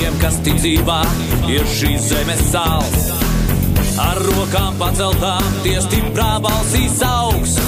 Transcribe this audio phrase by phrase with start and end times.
[0.00, 1.00] tiem, kas tic dzīvā,
[1.52, 3.10] ir šīs zemes sāls.
[4.00, 7.58] Ar rokām paceltām, tie stiprā balsīs augs.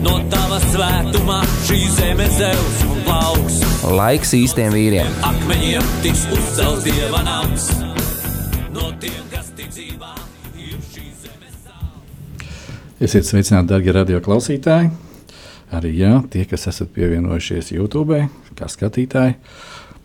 [0.00, 3.58] No tava svētumā šī zeme zeus un plauks.
[3.98, 5.12] Laiks īstiem vīriem.
[5.28, 7.68] Akmeņiem tiks uzcelts dieva nams.
[8.72, 10.14] No tiem, kas tic dzīvā,
[10.56, 12.48] ir šīs zemes sāls.
[12.96, 14.94] Esiet sveicināti, darbie radio klausītāji.
[15.76, 18.24] Arī jā, tie, kas esat pievienojušies YouTube,
[18.56, 19.36] kā skatītāji.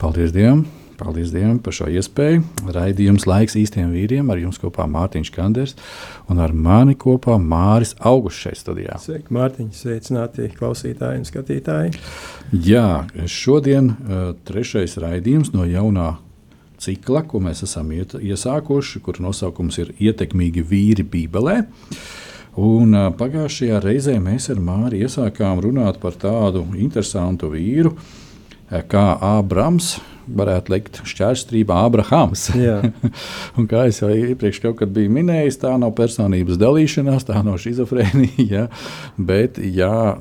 [0.02, 0.66] Paldies Dievam!
[0.98, 2.44] Paldies Dievam par šo iespēju.
[2.74, 5.74] Raidījums laiks īstiem vīriem ar jums kopā Mārtiņš Kanders
[6.30, 9.00] un ar mani kopā Māris Augusts šeit studijā.
[9.02, 11.96] Sveiki, Mārtiņ, sveicināti klausītāji un skatītāji.
[12.68, 12.88] Jā,
[13.26, 16.14] šodien uh, trešais raidījums no jaunā
[16.84, 21.62] cikla, ko mēs esam iet, iesākuši, kur nosaukums ir Ietekmīgi vīri Bībelē.
[22.62, 29.08] Un uh, pagājušajā reizē mēs ar Māri iesākām runāt par tādu interesantu vīru, uh, kā
[29.34, 29.96] Ābrams,
[30.28, 30.74] varētu
[31.86, 32.48] Ābrahāms.
[32.58, 32.80] Jā.
[33.58, 34.62] un kā jau iepriekš
[34.96, 38.32] biju minējis, tā nav personības dalīšanās, tā nav schizofrēnija.
[38.54, 38.68] Ja?
[39.18, 40.18] Bet ja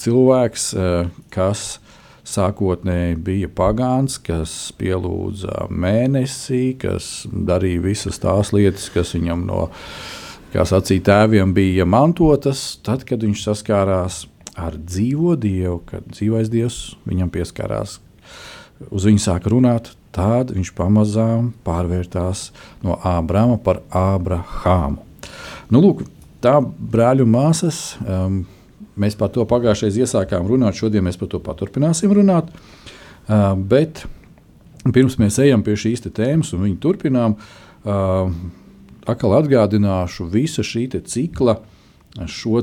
[0.00, 0.70] cilvēks,
[1.34, 1.66] kas
[2.28, 9.68] sākotnēji bija pagāns, kas pielūdza mēnesī, kas darīja visas tās lietas, kas viņam no
[10.68, 14.26] sacīja, tēviem bija mantotas, tad, kad viņš saskārās
[14.58, 17.98] ar dzīvo dievu, kad dzīvais dievs viņam pieskārās
[18.90, 22.48] uz viņu sāka runāt, tad viņš pamazām pārvērtās
[22.84, 25.02] no Ābrama par Ābrahāmu.
[25.68, 26.04] Nu, lūk,
[26.44, 28.42] tā brāļu māsas, um,
[28.98, 32.50] mēs par to pagājušajā iesākām runāt, šodien mēs par to paturpināsim runāt.
[33.28, 34.04] Uh, bet
[34.94, 38.32] pirms mēs ejam pie šīs tēmas un viņu turpinām, uh,
[39.08, 41.58] atkal atgādināšu visu šī cikla
[42.26, 42.62] šo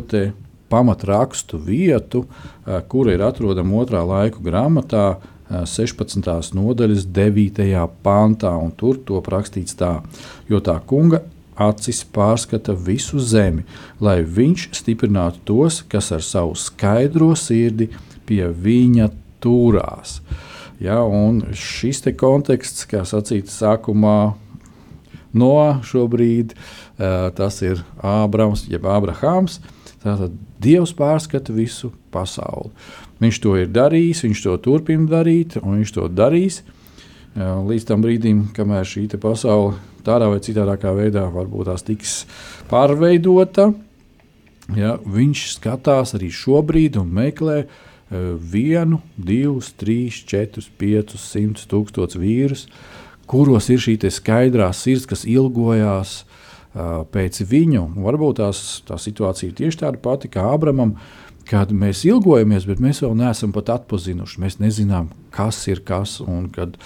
[0.70, 5.20] pamatrakstu vietu, uh, kura ir atrodama otrā laiku grāmatā,
[5.50, 6.54] 16.
[6.58, 7.86] nodaļas 9.
[8.06, 10.00] pāntā, un tur to rakstīts tā,
[10.50, 11.22] jo tā kunga
[11.56, 13.64] acis pārskata visu zemi,
[14.04, 17.92] lai viņš stiprinātu tos, kas ar savu skaidro sirdi
[18.28, 20.20] pie viņa turās.
[20.82, 20.98] Ja,
[21.56, 24.34] šis konteksts, kā sacīts sākumā,
[25.32, 25.56] no
[25.88, 26.52] šobrīd
[26.98, 29.62] tas ir Ābrams, jeb Ābrahāms.
[30.04, 32.72] Tātad Dievs pārskata visu pasauli.
[33.24, 36.62] Viņš to ir darījis, viņš to turpina darīt, un viņš to darīs
[37.36, 42.14] līdz tam brīdim, kamēr šī pasaule tādā vai citādā veidā varbūt tās tiks
[42.70, 43.74] pārveidota.
[44.76, 47.66] Ja, viņš skatās arī šobrīd un meklē
[48.10, 52.68] vienu, divus, trīs, četrus, piecus, simtus tūkstošus vīrus,
[53.28, 57.84] kuros ir šī skaidrā sirds, kas ilgojās uh, pēc viņu.
[58.06, 60.96] Varbūt tās, tā situācija ir tieši tāda pati kā Abramam.
[60.96, 64.42] Uh, kad mēs ilgojamies, bet mēs vēl neesam pat atpazinuši.
[64.42, 66.80] Mēs nezinām, kas ir kas un kad,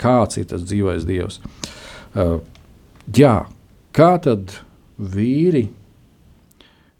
[0.00, 1.40] kāds ir tas dzīvais dievs.
[2.12, 2.40] Uh,
[3.16, 3.36] jā,
[3.96, 4.58] kā tad
[4.98, 5.66] vīri,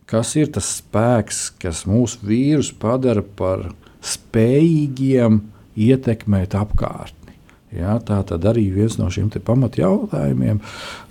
[0.09, 3.71] kas ir tas spēks, kas mūsu vīrus padara par
[4.03, 5.43] spējīgiem
[5.77, 7.37] ietekmēt apkārtni?
[7.73, 10.59] Ja, tā tad arī viens no šiem pamatjautājumiem.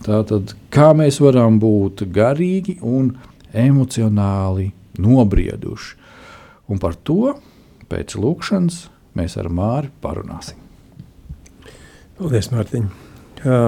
[0.05, 3.15] Tātad, kā mēs varam būt garīgi un
[3.49, 4.69] emocionāli
[4.99, 5.95] nobrieduši.
[6.71, 7.35] Un par to
[7.91, 8.83] pēc lūkšanas
[9.19, 10.59] mēs ar Māri parunāsim.
[12.19, 12.89] Paldies, Mārtiņ!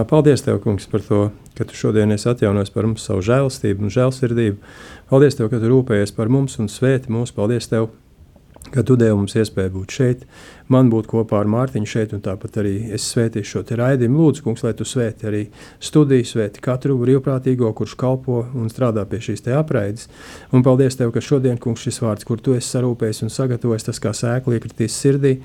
[0.10, 1.24] Paldies, Tev, kungs, par to,
[1.58, 4.60] ka Tu šodien esi atjaunojis par mums savu žēlastību un žēlsirdību.
[5.10, 7.34] Paldies, Tev, ka Tu rūpējies par mums un svēti mūs.
[7.34, 7.90] Paldies Tev,
[8.72, 10.24] ka tu devi mums iespēju būt šeit,
[10.72, 14.22] man būt kopā ar Mārtiņu šeit, un tāpat arī es svētīšu šo raidījumu.
[14.22, 15.44] Lūdzu, kungs, lai tu svēti arī
[15.84, 20.08] studiju, svēti katru brīvprātīgo, kurš kalpo un strādā pie šīs apraides.
[20.52, 24.02] Un paldies Tev, ka šodien, kungs, šis vārds, kur tu esi sarūpējis un sagatavojis, tas
[24.04, 25.40] kā sēkla iekritīs sirdī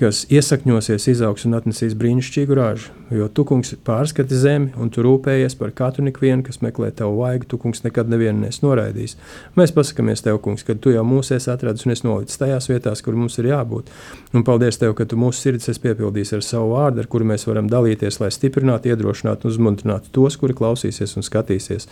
[0.00, 2.94] kas iesakņosies, izaugs un atnesīs brīnišķīgu ražu.
[3.10, 7.48] Jo tu, kungs, pārskati zemi un tu rūpējies par katru ikvienu, kas meklē tavu vaigu.
[7.50, 9.16] Tu, kungs, nekad nevienu nes noraidīs.
[9.58, 13.02] Mēs pasakāmies tev, kungs, ka tu jau mūs esi atradis un es nolicis tajās vietās,
[13.02, 13.90] kur mums ir jābūt.
[14.30, 17.48] Un paldies tev, ka tu mūsu sirdis esi piepildījis ar savu vārdu, ar kuru mēs
[17.48, 21.90] varam dalīties, lai stiprinātu, iedrošinātu un uzmundrinātu tos, kuri klausīsies un skatīsies,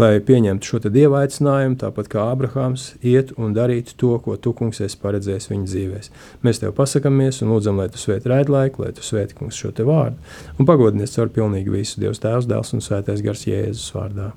[0.00, 4.80] lai pieņemtu šo dieva aicinājumu, tāpat kā Abrahāms, iet un darīt to, ko tu, kungs,
[4.86, 6.12] esi paredzējis viņa dzīvēs.
[6.46, 9.72] Mēs tev pasakāmies un un lūdzam, lai tu svēti raidlaiku, lai tu svēti kungs šo
[9.74, 10.20] te vārdu.
[10.58, 14.30] Un pagodinies caur pilnīgi visu Dievs Tēvs, Dēls un Svētais Gars Jēzus vārdā.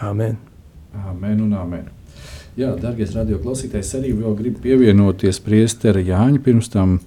[0.00, 0.38] Āmen.
[1.06, 1.88] Amen un amen.
[2.58, 6.98] Jā, darbie radioklausītājs, arī vēl gribu pievienoties priestera Jāņa pirms tam,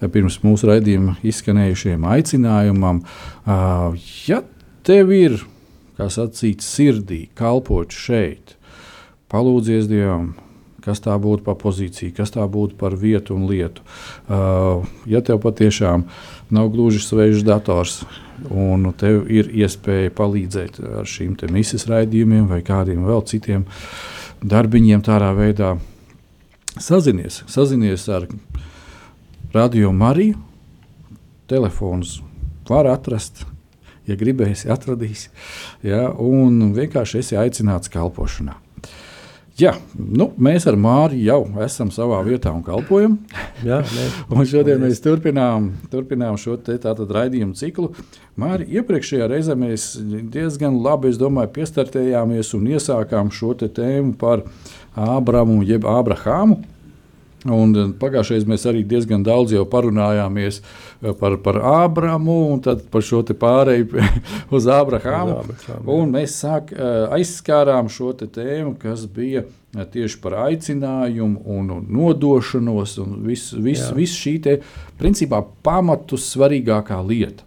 [0.00, 3.02] pirms mūsu raidījuma izskanējušajam aicinājumam.
[4.28, 4.40] Ja
[4.86, 5.40] tev ir,
[5.98, 8.54] kā sacīts, sirdī kalpot šeit,
[9.32, 10.36] palūdzies Dievam,
[10.86, 13.82] kas tā būtu par pozīciju, kas tā būtu par vietu un lietu.
[15.10, 16.06] Ja tev patiešām
[16.54, 18.04] nav gluži svešs dators,
[18.50, 23.66] un tev ir iespēja palīdzēt ar šīm misijas raidījumiem vai kādiem vēl citiem
[24.46, 25.74] darbiņiem, tādā veidā
[26.78, 28.28] sazinies, sazinies ar
[29.54, 30.36] Radio Mariju.
[31.46, 32.18] Telefons
[32.68, 33.44] var atrast,
[34.06, 35.28] ja gribēsi, atradīs.
[35.86, 38.58] Ja, un vienkārši esi aicināts kalpošanā.
[39.56, 43.14] Jā, nu, mēs ar Māriju jau esam savā vietā un kalpojam.
[43.64, 43.78] Jā,
[44.34, 47.88] un šodien mēs turpinām, turpinām šo te, raidījumu ciklu.
[48.36, 49.94] Mārija, iepriekšējā reizē mēs
[50.32, 54.44] diezgan labi domāju, piestartējāmies un iesākām šo tēmu par
[54.92, 56.60] Ābramu jeb Ābrahāmu.
[57.44, 63.22] Un eh, pagājušajā mēs arī diezgan daudz parunājāmies eh, par, par Ābramu un par šo
[63.26, 64.02] pārēju
[64.56, 65.36] uz Ābrahāmu.
[66.10, 69.44] Mēs sāk, eh, aizskārām šo tēmu, kas bija
[69.76, 74.54] tieši par aicinājumu un, nodošanos un visu vis, vis šī te,
[74.96, 77.44] principā pamatu svarīgākā lieta.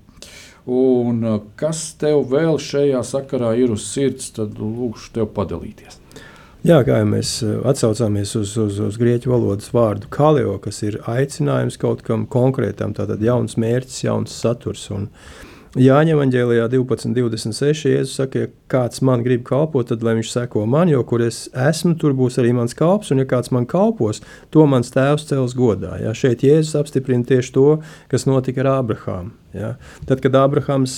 [0.70, 1.24] Un
[1.58, 5.98] kas tev vēl šajā sakarā ir uz sirds, tad lūkšu tev padalīties.
[6.60, 10.98] Jā, kā jau mēs eh, atsaucāmies uz, uz, uz grieķu valodas vārdu kalio, kas ir
[11.08, 14.90] aicinājums kaut kam konkrētam, tātad jauns mērķis, jauns saturs.
[14.92, 15.08] Un
[15.80, 17.86] Jāņa Evanģēlijā 12.26.
[17.94, 21.44] Jēzus saka, ja kāds man grib kalpot, tad lai viņš seko man, jo kur es
[21.54, 24.20] esmu, tur būs arī mans kalps, un ja kāds man kalpos,
[24.52, 25.94] to mans tēvs cels godā.
[26.02, 26.12] Ja?
[26.18, 27.68] Šeit Jēzus apstiprina tieši to,
[28.12, 29.32] kas notika ar Ābrahāmu.
[29.56, 29.76] Ja?
[30.10, 30.98] Tad, kad Ābrahāms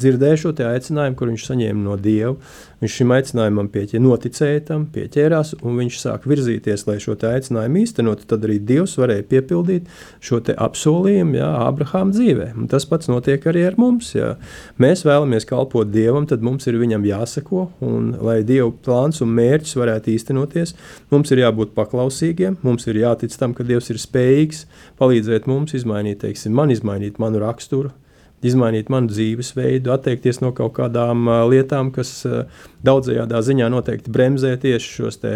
[0.00, 2.36] dzirdēja šo aicinājumu, kur viņš saņēma no Dieva.
[2.80, 8.24] Viņš šim aicinājumam pieķē, noticēja tam, pieķērās, un viņš sāk virzīties, lai šo aicinājumu īstenotu.
[8.30, 9.90] Tad arī Dievs varēja piepildīt
[10.24, 12.48] šo apsolījumu jā, Abrahāma dzīvē.
[12.56, 14.14] Un tas pats notiek arī ar mums.
[14.16, 14.32] Jā.
[14.80, 19.76] Mēs vēlamies kalpot Dievam, tad mums ir viņam jāsako, un lai Dieva plāns un mērķis
[19.76, 20.72] varētu īstenoties,
[21.12, 24.64] mums ir jābūt paklausīgiem, mums ir jātic tam, ka Dievs ir spējīgs
[25.00, 27.92] palīdzēt mums izmainīt, teiksim, man izmainīt manu raksturu
[28.46, 32.22] izmainīt manu dzīvesveidu, atteikties no kaut kādām lietām, kas
[32.86, 35.34] daudzajā ziņā noteikti bremzē tieši šos te,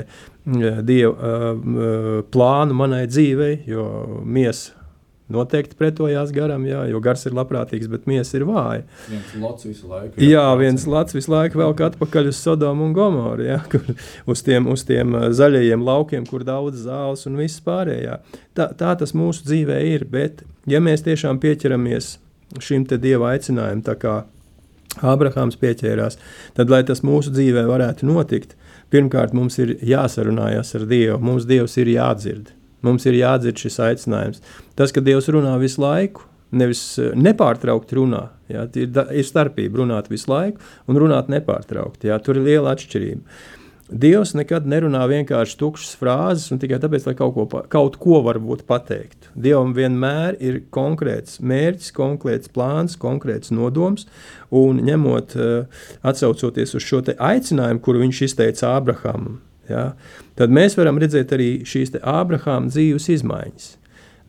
[1.08, 3.90] uh, plānu manai dzīvei, jo
[4.24, 4.84] miesa
[5.32, 8.82] noteikti pretojās garam, jā, jo gars ir labprātīgs, bet miesa ir vāja.
[9.08, 10.20] Viens lats visu laiku.
[10.20, 13.86] Jā, jā viens lats visu laiku velk atpakaļ uz Sodomu un Gomoru, jā, kur,
[14.30, 18.20] uz, tiem, uz tiem zaļajiem laukiem, kur daudz zāles un viss pārējā.
[18.54, 22.18] Tā, tā tas mūsu dzīvē ir, bet ja mēs tiešām pieķeramies
[22.62, 24.14] šim dieva aicinājumam, tā kā
[25.02, 26.18] Ābrahāms pieķērās,
[26.54, 28.54] tad, lai tas mūsu dzīvē varētu notikt,
[28.94, 32.52] pirmkārt mums ir jāsarunājas ar Dievu, mums Dievs ir jādzird.
[32.84, 34.42] Mums ir jādzird šis aicinājums.
[34.76, 38.28] Tas, ka Dievs runā visu laiku, nevis eh, nepārtraukti runā.
[38.52, 40.60] Jā, ir, ir starpība runāt visu laiku
[40.90, 42.10] un runāt nepārtraukti.
[42.10, 43.38] Jā, tur ir liela atšķirība.
[43.92, 48.62] Dievs nekad nerunā vienkārši tukšas frāzes, un tikai tāpēc, lai kaut ko, kaut ko varbūt
[48.64, 49.28] pateiktu.
[49.36, 54.06] Dievam vienmēr ir konkrēts mērķis, konkrēts plāns, konkrēts nodoms,
[54.48, 59.93] un ņemot, eh, atsaucoties uz šo aicinājumu, kuru viņš izteica Ābrahamam, ja,
[60.34, 63.76] tad mēs varam redzēt arī šīs Ābrahāma dzīves izmaiņas.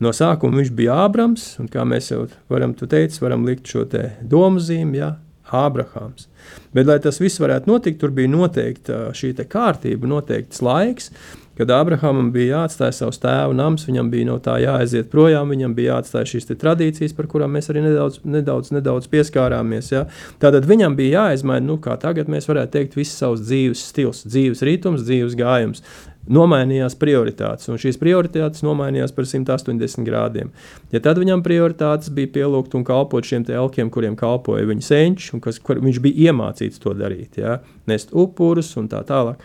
[0.04, 3.88] No sākuma viņš bija Ābrams, un kā mēs jau varam teikt, varam likt šo
[4.20, 5.16] domu zīmi, ja,
[5.54, 6.26] Ābrahāms.
[6.74, 11.10] Bet, lai tas viss varētu notikt, tur bija noteikta šī kārtība, noteikts laiks,
[11.56, 15.94] kad Abrahamam bija jāatstāj savs tēva nams, viņam bija no tā jāaiziet projām, viņam bija
[15.94, 19.88] jāatstāj šīs tradīcijas, par kurām mēs arī nedaudz, nedaudz, nedaudz pieskārāmies.
[19.94, 20.04] Ja?
[20.42, 24.62] Tātad viņam bija jāizmaina, nu, kā tagad mēs varētu teikt, viss savs dzīves stils, dzīves
[24.68, 25.84] ritms, dzīves gājums
[26.32, 30.50] nomainījās prioritātes, un šīs prioritātes nomainījās par 180 grādiem.
[30.94, 35.44] Ja tad viņam prioritātes bija pielūgt un kalpot šiem elkiem, kuriem kalpoja viņa senči, un
[35.44, 37.60] kas, kur viņš bija iemācīts to darīt, ja?
[37.86, 39.42] nest upurus un tā tālāk.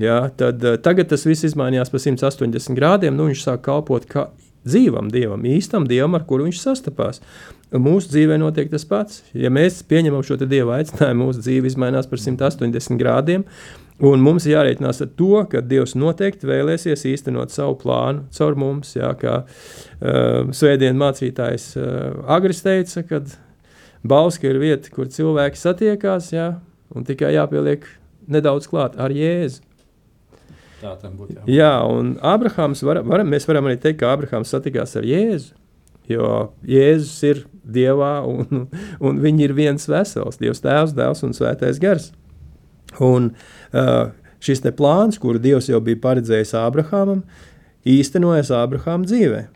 [0.00, 3.12] Ja, tad uh, tagad tas viss izmainījās par 180 grādiem.
[3.16, 4.30] Nu, viņš sāk kalpot kā
[4.64, 7.20] dzīvam dievam, īstam dievam, ar kuru viņš sastapās.
[7.72, 9.22] Mūsu dzīvē notiek tas pats.
[9.32, 13.46] Ja mēs pieņemam šo dieva aicinājumu, mūsu dzīve mainās par 180 grādiem.
[14.02, 18.96] Un mums jārēķinās ar to, ka Dievs noteikti vēlēsies īstenot savu plānu caur mums.
[18.96, 23.22] Jā, kā uh, svētdienas mācītājs uh, Agris teica, ka
[24.02, 26.48] Bauska ir vieta, kur cilvēki satiekās, jā,
[26.90, 27.86] un tikai jāpieliek
[28.32, 29.62] nedaudz klāt ar Jēzu.
[30.82, 31.38] Tā tam būtu.
[31.38, 35.54] Jā, jā un var, var, mēs varam arī teikt, ka Abrahams satikās ar Jēzu.
[36.12, 36.32] Jo
[36.68, 38.66] Jēzus ir Dievā un,
[39.06, 42.10] un viņi ir viens vesels, Dievs Tēvs, Dēls un Svētais Gars.
[43.02, 43.30] Un
[43.72, 44.10] uh,
[44.42, 47.22] šis plāns, kuru Dievs jau bija paredzējis Ābrahamam,
[47.88, 49.46] īstenojas Ābrahama dzīvē.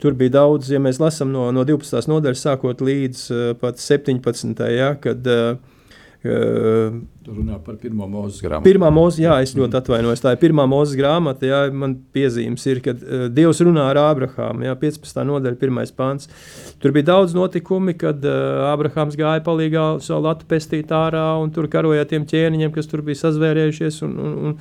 [0.00, 2.06] Tur bija daudz, ja mēs lasām no, no 12.
[2.08, 4.62] nodaļas, sākot līdz uh, pat 17.
[4.72, 5.58] Ja, kad uh,
[7.24, 8.66] Tur runā par pirmo mūzes grāmatu.
[8.66, 10.20] Pirmā mūzes, jā, es ļoti atvainojos.
[10.20, 11.46] Tā ir pirmā mūzes grāmata.
[11.48, 14.66] Jā, man piezīmes ir, kad uh, Dievs runā ar Ābrahāmu.
[14.66, 15.22] Jā, 15.
[15.30, 16.28] nodaļa, pirmais pāns.
[16.82, 21.70] Tur bija daudz notikumi, kad uh, Ābrahāms gāja palīgā savu latu pestīt ārā un tur
[21.72, 24.54] karoja tiem ķēniņiem, kas tur bija sazvērējušies un, un,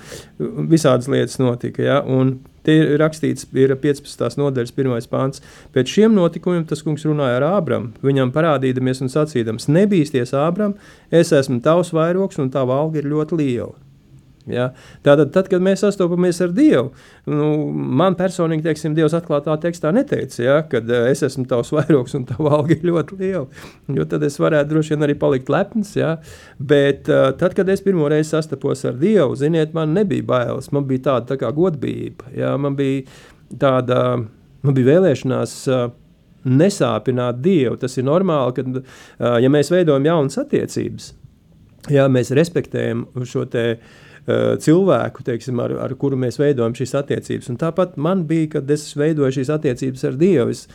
[0.48, 1.84] un visādas lietas notika.
[1.84, 4.38] Jā, un Te ir rakstīts, ir 15.
[4.40, 5.08] nodaļas, 1.
[5.12, 5.44] pāns.
[5.76, 10.78] Pēc šiem notikumiem tas kungs runāja ar Ābramu, viņam parādīdamies un sacīdams: Nebīsties, Ābram,
[11.12, 13.84] es esmu tavs vairogs un tava alga ir ļoti liela.
[14.50, 14.70] Ja?
[15.06, 16.90] Tātad, tad, kad mēs sastopamies ar Dievu,
[17.32, 22.16] nu, man personīgi, teiksim, Dievs atklātā tekstā neteica, ja, ka uh, es esmu tavs vairogs
[22.18, 23.46] un tava alga ir ļoti liela.
[23.96, 25.96] Jo tad es varētu droši vien arī palikt lepns.
[26.00, 26.18] Ja?
[26.60, 30.88] Bet uh, tad, kad es pirmo reizi sastapos ar Dievu, ziniet, man nebija bailes, man
[30.90, 32.32] bija tāda tā kā godbība.
[32.36, 32.56] Ja?
[32.60, 33.08] Man bija
[33.60, 34.00] tāda,
[34.64, 35.60] man bija vēlēšanās.
[35.72, 35.92] Uh,
[36.44, 37.78] Nesāpināt Dievu.
[37.80, 41.06] Tas ir normāli, kad ja mēs veidojam jaunas attiecības,
[41.92, 47.50] ja mēs respektējam šo te uh, cilvēku, teiksim, ar, ar kuru mēs veidojam šīs attiecības.
[47.52, 50.54] Un tāpat man bija, kad es veidoju šīs attiecības ar Dievu.
[50.54, 50.68] Es,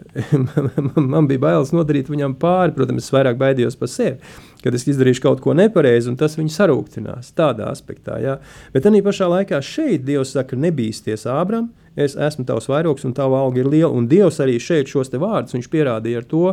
[1.12, 2.74] man bija bailes nodarīt viņam pāri.
[2.76, 4.18] Protams, es vairāk baidījos par sevi,
[4.64, 7.34] kad es izdarīšu kaut ko nepareizi, un tas viņu sarūktinās.
[7.38, 8.38] Tādā aspektā, jā.
[8.74, 11.70] Bet tā pašā laikā šeit Dievs saka, nebīsties Ābram.
[11.98, 13.90] Es esmu tavs vairogs, un tava alga ir liela.
[13.90, 16.44] Un Dievs arī šeit šos vārdus viņš pierādīja ar to,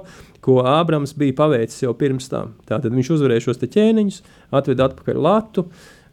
[0.41, 2.55] ko Ābrams bija paveicis jau pirms tam.
[2.69, 4.23] Tātad viņš uzvarēja šos ķēniņus,
[4.57, 5.67] atveda atpakaļ latu,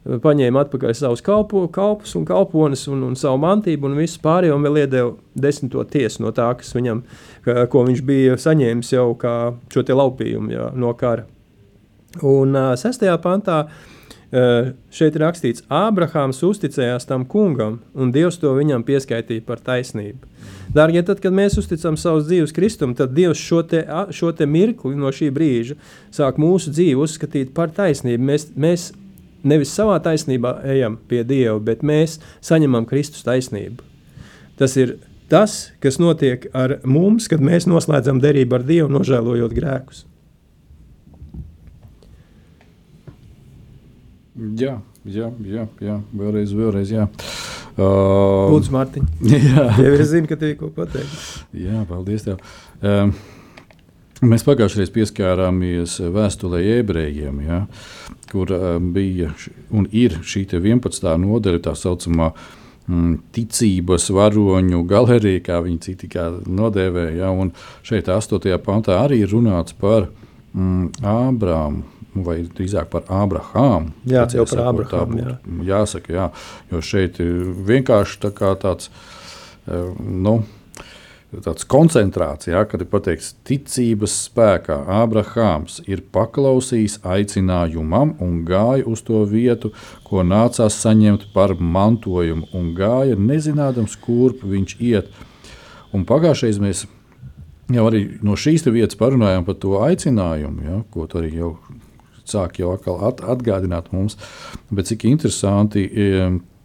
[0.05, 4.67] paņēma atpakaļ savus kalpo, kalpus un kalpones un, un savu mantību un visu pārējo, un
[4.67, 7.01] vēl iedeva desmito tiesu no tā, kas viņam,
[7.73, 9.33] ko viņš bija saņēmis jau kā
[9.73, 11.25] šo te laupījumu jā, no kara.
[12.21, 13.94] Un uh, sestajā pantā uh,
[14.35, 20.27] šeit ir rakstīts, Ābrahāms uzticējās tam kungam, un Dievs to viņam pieskaitīja par taisnību.
[20.75, 24.97] Dārgie, tad, kad mēs uzticam savus dzīves Kristum, tad Dievs šo, te, šo te mirkli
[24.99, 25.77] no šī brīža
[26.13, 28.27] sāk mūsu dzīvi uzskatīt par taisnību.
[28.31, 28.89] Mēs, mēs
[29.47, 33.85] nevis savā taisnībā ejam pie Dieva, bet mēs saņemam Kristus taisnību.
[34.59, 34.97] Tas ir
[35.31, 40.05] tas, kas notiek ar mums, kad mēs noslēdzam derību ar Dievu, nožēlojot grēkus.
[44.35, 44.73] Jā,
[45.07, 45.93] jā, jā, jā.
[46.11, 46.89] vēlreiz, vēlreiz.
[46.91, 47.05] Jā.
[47.75, 49.05] Uh, Lūdzu, Mārtiņ.
[49.31, 51.15] Jā, jau es zinu, ka tev ir ko pateikt.
[51.55, 52.23] Jā, paldies.
[52.23, 52.43] Tev.
[52.83, 53.13] Um,
[54.23, 57.41] mēs pagājušajā reizē pieskārāmies vēstulē ebrejiem.
[57.47, 57.61] Ja?
[58.31, 59.31] Kur uh, bija
[59.75, 61.09] un ir šī 11.
[61.23, 62.33] nodaļa, tā saucamā
[62.87, 67.17] mm, ticības varoņu galerija, kā viņi citi nodēvēja.
[67.23, 67.55] Ja, un
[67.87, 68.55] šeit, 8.
[68.63, 70.09] pantā, arī runāts par
[70.55, 71.94] mm, Ābrāmu.
[72.15, 73.91] Vai drīzāk par Ābrahāmu.
[74.07, 75.19] Jā, jau par Ābrahāmu.
[75.19, 75.33] Jā.
[75.67, 76.27] Jāsaka, jā,
[76.71, 78.31] jo šeit vienkārši tā
[78.61, 78.87] tāds,
[79.99, 80.37] nu,
[81.43, 89.03] tāds koncentrācija, ja, kad ir pateikts, ticības spēkā Ābrahāms ir paklausījis aicinājumam un gāja uz
[89.05, 89.73] to vietu,
[90.07, 95.11] ko nācās saņemt par mantojumu, un gāja nezinādams, kurp viņš iet.
[95.95, 96.85] Un pagājušajā mēs
[97.73, 101.55] jau arī no šīs vietas parunājām par to aicinājumu, ja, ko arī jau
[102.29, 104.19] sāk jau at, atgādināt mums.
[104.71, 105.87] Bet cik interesanti,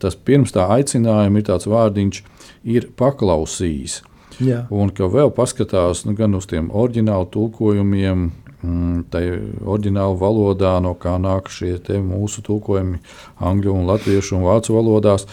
[0.01, 2.23] tas pirms tā aicinājuma ir tāds vārdiņš,
[2.65, 4.01] ir paklausījis.
[4.41, 4.63] Jā.
[4.73, 8.31] Un ka vēl paskatās nu, gan uz tiem oriģinālu tulkojumiem,
[8.63, 9.23] mm, tā
[9.61, 13.01] oriģināla valodā, no kā nāk šie mūsu tulkojumi
[13.37, 15.27] angļu, un latviešu un vācu valodās,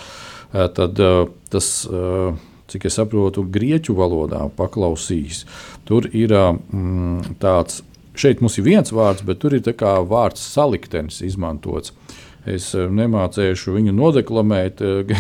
[0.54, 2.36] eh, tad eh, tas, eh,
[2.68, 5.46] cik es saprotu, grieķu valodā paklausīs.
[5.88, 7.84] Tur ir mm, tāds,
[8.18, 9.64] šeit mums ir viens vārds, bet tur ir
[10.10, 11.94] vārds saliktenis izmantots.
[12.48, 15.12] Es eh, nemācīšu viņu nodeklamēt eh,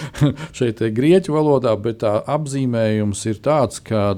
[0.56, 4.14] šeit, eh, grieķu valodā, bet tā apzīmējums ir tāds, ka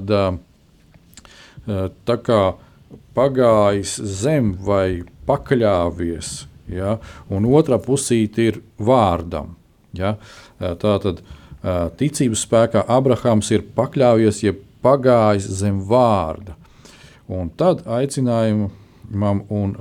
[2.09, 2.41] tā kā
[3.17, 6.29] pagājis zem vai pakļāvies,
[6.73, 6.95] ja,
[7.29, 9.55] un otrā pusīte ir vārdam.
[9.97, 10.15] Ja,
[10.59, 11.21] tā tad
[11.99, 14.53] ticības spēkā Abrahams ir pakļāvies, ja
[14.85, 16.55] pagājis zem vārda.
[17.29, 19.75] Un tad aicinājumam un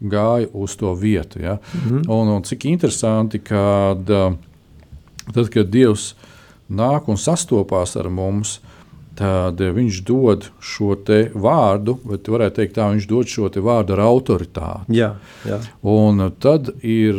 [0.00, 1.40] gāja uz to vietu.
[1.42, 1.58] Ja?
[1.74, 2.10] Mm -hmm.
[2.10, 3.96] un, un cik interesanti, ka
[5.34, 6.14] tad, kad Dievs
[6.70, 8.60] nāk un sastopās ar mums,
[9.14, 10.96] tad viņš dod šo
[11.34, 14.84] vārdu, bet varētu teikt, tā viņš dod šo vārdu ar autoritāti.
[14.88, 15.60] Jā, jā.
[15.82, 17.14] Un tad ir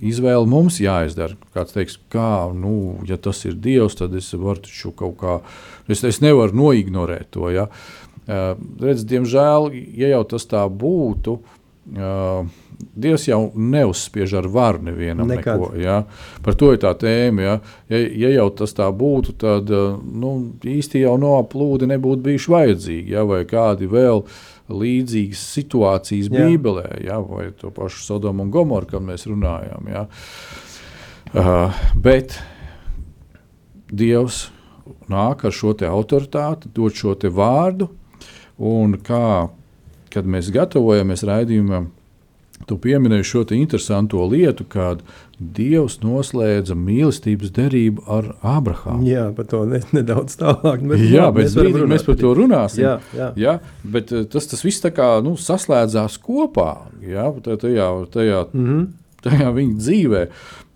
[0.00, 1.36] izvēle mums jāizdara.
[1.54, 5.40] Kāds teiks, kā, nu, ja tas ir Dievs, tad es varu taču kaut kā,
[5.88, 7.50] es, es nevaru noignorēt to.
[7.50, 7.62] Ja?
[7.62, 11.38] Uh, redz, diemžēl, ja jau tas tā būtu,
[11.96, 12.44] uh,
[12.82, 15.60] Dievs jau neuzspiež ar varu nevienam Nekad.
[15.60, 15.76] neko.
[15.78, 16.02] Ja?
[16.42, 17.42] Par to ir tā tēma.
[17.42, 17.52] Ja?
[17.92, 20.32] Ja, ja jau tas tā būtu, tad uh, nu,
[20.66, 23.22] īsti jau no plūdi nebūtu bijuši vajadzīgi, ja?
[23.28, 24.24] vai kādi vēl
[24.72, 26.42] līdzīgas situācijas Jā.
[26.42, 27.20] Bībelē, ja?
[27.22, 29.86] vai to pašu Sodomu un Gomoru, kad mēs runājam.
[29.92, 30.06] Ja?
[31.32, 32.40] Uh, bet
[33.92, 34.48] Dievs
[35.12, 37.92] nāk ar šo autoritāti, dod šo vārdu,
[38.62, 39.48] un kā,
[40.12, 41.90] kad mēs gatavojamies raidījumam,
[42.68, 45.02] tu pieminēji šo te interesanto lietu, kad
[45.42, 49.02] Dievs noslēdza mīlestības derību ar Abrahāmu.
[49.08, 50.84] Jā, par to ne, nedaudz tālāk.
[50.86, 52.84] Bet, Jā, bet mēs brīdī mēs par to runāsim.
[52.84, 53.30] Jā, jā.
[53.40, 56.70] Ja, bet eh, tas, tas viss kā, nu, saslēdzās kopā
[57.02, 58.68] ja, tā- tajā, tajā, mm.
[58.68, 58.86] -hmm.
[59.26, 60.22] tajā viņa dzīvē.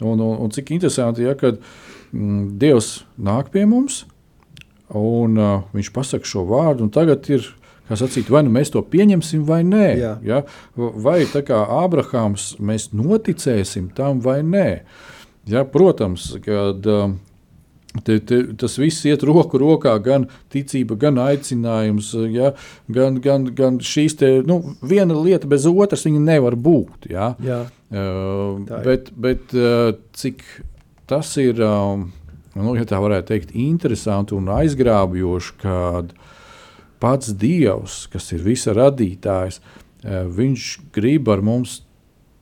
[0.02, 1.60] Un, un, un cik interesanti, ja, kad
[2.10, 4.04] mm, Dievs nāk pie mums
[4.94, 7.46] un uh, viņš pasaka šo vārdu, un tagad ir.
[7.86, 9.86] Kā sacīt, vai nu mēs to pieņemsim, vai nē.
[10.00, 10.14] Jā.
[10.26, 10.40] Ja?
[10.74, 14.68] Vai tā kā Ābrahāms, mēs noticēsim tam vai nē.
[15.46, 15.62] Ja?
[15.70, 17.20] Protams, kad um,
[18.04, 22.50] Te, te, tas viss iet roku rokā, gan ticība, gan aicinājums, ja,
[22.92, 27.08] gan, gan, gan šīs te, nu, viena lieta bez otras nevar būt.
[27.12, 27.34] Ja.
[27.40, 27.62] Jā.
[27.86, 30.42] Uh, bet bet uh, cik
[31.06, 32.08] tas ir, um,
[32.56, 36.10] nu, ja tā varētu teikt, interesanti un aizgrābjoši, kad
[37.02, 41.80] pats Dievs, kas ir visa radītājs, uh, viņš grib ar mums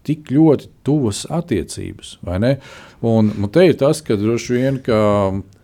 [0.05, 2.19] tik ļoti tuvas attiecības.
[3.05, 4.99] Un, un te ir tas, ka droši vien ka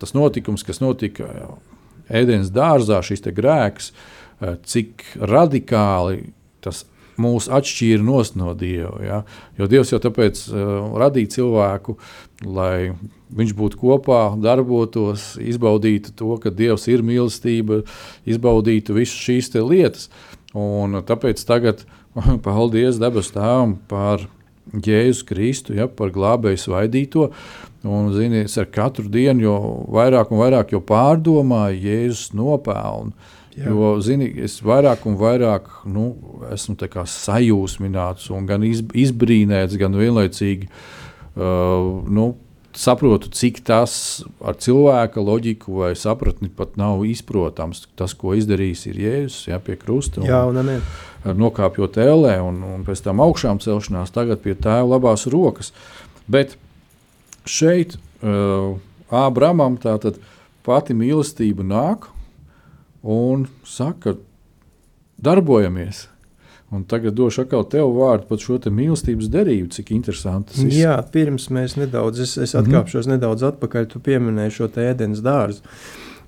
[0.00, 1.28] tas notikums, kas notika
[2.08, 3.92] ēdienas dārzā, šis grēks,
[4.40, 6.32] eh, cik radikāli
[6.64, 6.84] tas
[7.20, 8.04] mūs atšķīra
[8.40, 8.96] no Dieva.
[9.04, 9.22] Ja?
[9.58, 11.98] Jo Dievs jau tāpēc uh, radīja cilvēku,
[12.48, 12.94] lai
[13.36, 17.82] viņš būtu kopā, darbotos, izbaudītu to, ka Dievs ir mīlestība,
[18.28, 20.10] izbaudītu visas šīs lietas.
[20.56, 21.84] Un tāpēc tagad,
[22.46, 24.26] paldies debesu Tēvam par
[24.70, 27.30] Jēzus Kristu, ja, par glābēju svaidīto.
[27.86, 29.54] Un, zini, es ar katru dienu jo
[29.94, 33.14] vairāk un vairāk jau pārdomāju Jēzus nopelnu.
[33.56, 33.66] Jā.
[33.66, 36.12] Jo, zini, es vairāk un vairāk nu,
[36.54, 36.76] esmu
[37.10, 42.28] sajūsmināts un gan iz, izbrīnēts, gan vienlaicīgi uh, nu,
[42.76, 47.86] saprotu, cik tas ar cilvēka loģiku vai sapratni pat nav izprotams.
[47.98, 50.20] Tas, ko izdarījis ir Jēzus ja, pie krusta.
[50.20, 50.82] un- Jā, un amen.
[51.24, 55.72] nokāpjot ellē un, un pēc tam augšām celšanās, tagad pie tēva labās rokas.
[56.30, 56.56] Bet
[57.44, 58.78] šeit uh,
[59.10, 60.20] Ābramam tā tad
[60.62, 62.06] pati mīlestība nāk
[63.02, 64.14] un saka,
[65.20, 66.06] darbojamies.
[66.70, 70.76] Un tagad došu atkal tev vārdu par šo mīlestības derību, cik interesanti tas ir.
[70.84, 73.16] Jā, pirms mēs nedaudz, es, es atkāpšos mm -hmm.
[73.16, 75.66] nedaudz atpakaļ, tu pieminēji šo ēdienas dārzu.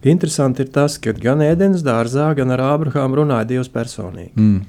[0.03, 4.35] Interesanti ir tas, ka gan ēdienas dārzā, gan ar Ābrahāmu runāja Dievs personīgi.
[4.35, 4.65] Mm.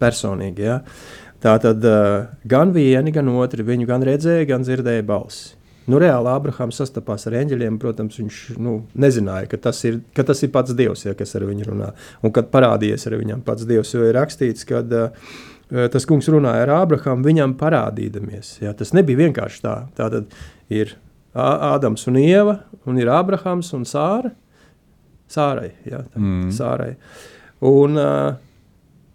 [0.00, 0.80] personīgi ja?
[1.40, 5.54] Tā tad uh, gan vieni, gan otri viņu gan redzēja, gan dzirdēja balsi.
[5.86, 7.76] Nu, reāli Ābrahāms sastapās ar eņģeļiem.
[7.82, 11.46] Protams, viņš nu, nezināja, ka tas, ir, ka tas ir pats Dievs, ja, kas ar
[11.46, 11.92] viņu runā.
[12.26, 15.28] Un kad parādījies ar viņam pats Dievs, jo ir rakstīts, ka uh,
[15.94, 18.56] tas kungs runāja ar Ābrahāmu, viņam parādīdamies.
[18.64, 18.74] Ja.
[18.78, 19.76] Tas nebija vienkārši tā.
[19.98, 20.34] Tā tad
[20.74, 20.96] ir
[21.36, 24.32] Ādams un Ieva, un ir Ābrahāms un Sāra.
[25.30, 25.72] Sārai.
[25.84, 26.50] Ja, tā, Mm.
[26.54, 26.94] Sārai.
[27.66, 28.34] Un uh,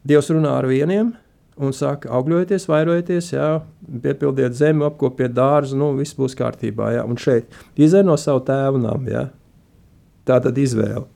[0.07, 1.11] Dievs runā ar vieniem
[1.59, 3.47] un saka, augļojieties, vairojieties, jā,
[4.03, 6.93] piepildiet zemi, apkopiet dārzu, nu, viss būs kārtībā.
[6.95, 7.05] Jā.
[7.07, 9.11] Un šeit izēj no savu tēvu namu.
[9.11, 9.27] Jā.
[10.27, 11.07] Tā tad izvēle.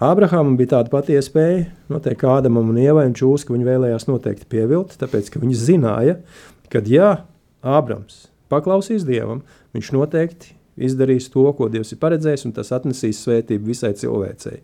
[0.00, 4.48] Abrahamam bija tāda pati iespēja, noteikti Ādamam un Ievai un Čūs, ka viņi vēlējās noteikti
[4.48, 6.14] pievilkt, tāpēc, ka viņi zināja,
[6.72, 7.10] ka, ja
[7.60, 9.42] Ābrams paklausīs Dievam,
[9.76, 14.62] viņš noteikti izdarīs to, ko Dievs ir paredzējis, un tas atnesīs svētību visai cilvēcei.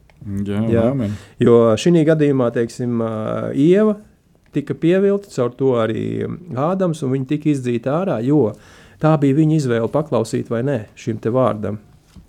[0.48, 0.86] Jā, Jā.
[0.94, 1.12] amen.
[1.42, 3.02] Jo šī gadījumā, teiksim,
[3.52, 3.98] Ieva
[4.56, 6.06] tika pievilkta, caur to arī
[6.56, 8.50] Ādams, un viņa tika izdzīta ārā, jo
[9.02, 11.78] tā bija viņa izvēle paklausīt vai nē šim te vārdam.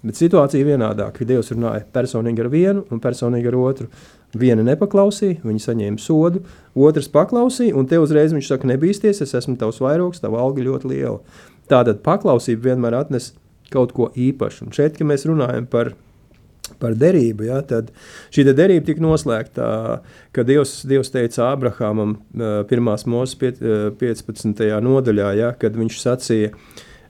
[0.05, 3.87] Bet situācija vienādāka, ka Dievs runāja personīgi ar vienu un personīgi ar otru.
[4.37, 6.43] Viena nepaklausīja, viņa saņēma sodu,
[6.75, 10.91] otrs paklausīja, un te uzreiz viņš saka, nebīsties, es esmu tavs vairogs, tava alga ļoti
[10.91, 11.21] liela.
[11.71, 13.31] Tātad paklausība vienmēr atnes
[13.73, 14.67] kaut ko īpašu.
[14.67, 15.93] Un šeit, kad mēs runājam par
[16.81, 17.91] par derību, ja, tad
[18.35, 19.69] šī derība tika noslēgta,
[20.35, 22.17] kad Dievs, Dievs teica Abrahamam,
[22.69, 24.67] pirmās mūzes 15.
[24.83, 26.51] nodaļā, ja, kad viņš sacīja,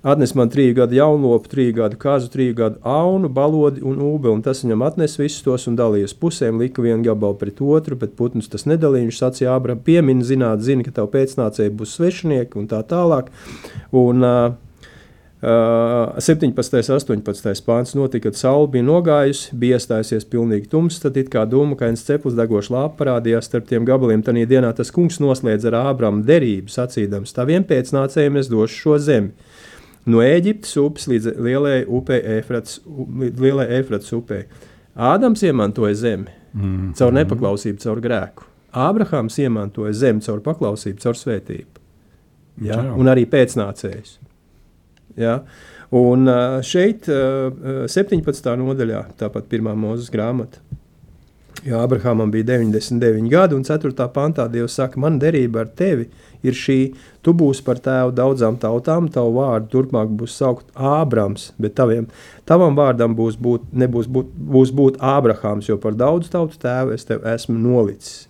[0.07, 4.29] atnes man trīs gadu jaunlopu, trīs gadu kāzu, trīs gadu aunu, balodi un ūbe.
[4.31, 8.15] Un tas viņam atnes visus tos un dalījās pusēm, lika vienu gabalu pret otru, bet
[8.19, 9.09] putns tas nedalīja.
[9.09, 13.33] Viņš sacīja, Ābram, piemini, zināt, zini, ka tev pēcnācēji būs svešinieki un tā tālāk.
[13.91, 14.66] Un, Uh,
[15.41, 16.49] 17.
[16.49, 17.61] un 18.
[17.65, 20.97] pāns notika, kad saule bija nogājusi, bija iestājusies pilnīgi tumss.
[21.03, 24.23] Tad it kā dūmu kains ceplis degošs lāpa parādījās starp tiem gabaliem.
[24.25, 29.35] Tanī dienā tas kungs noslēdz ar Ābramu derību, sacīdams: Taviem pēcnācējiem es došu šo zemi
[30.07, 34.45] no Eģiptes upes līdz lielai upei Efrats, lielai Efrats upei.
[34.97, 36.93] Ādams iemantoja zemi mm.
[36.97, 38.47] caur nepaklausību, caur grēku.
[38.77, 41.83] Ābrahāms iemantoja zemi caur paklausību, caur svētību.
[42.65, 42.79] Ja?
[42.97, 44.17] Un arī pēcnācējs.
[45.15, 45.39] Ja?
[45.95, 46.27] Un
[46.67, 48.51] šeit, 17.
[48.59, 50.59] nodaļā, tāpat pirmā mūzes grāmata,
[51.65, 53.91] Jo Abrahamam bija 99 gadi, un 4.
[54.13, 56.05] pantā Dievs saka, man derība ar tevi
[56.45, 56.77] ir šī,
[57.25, 62.05] tu būsi par tēvu daudzām tautām, tavu vārdu turpmāk būs saukt Ābrams, bet taviem,
[62.45, 67.09] tavam vārdam būs būt, nebūs būt, būs būt Ābrahāms, jo par daudz tautu tēvu es
[67.09, 68.27] tev esmu nolicis.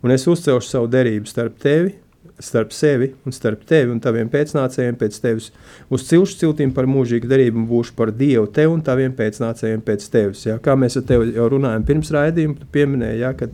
[0.00, 1.96] Un es uzcelšu savu derību starp tevi
[2.40, 5.50] starp sevi un starp tevi un taviem pēcnācējiem pēc tevis.
[5.92, 10.46] Uz cilšu ciltīm par mūžīgu derību būšu par Dievu tev un taviem pēcnācējiem pēc tevis.
[10.48, 10.58] Ja?
[10.62, 13.50] Kā mēs ar tevi jau runājam pirms raidījuma, tu pieminēji, ja, ka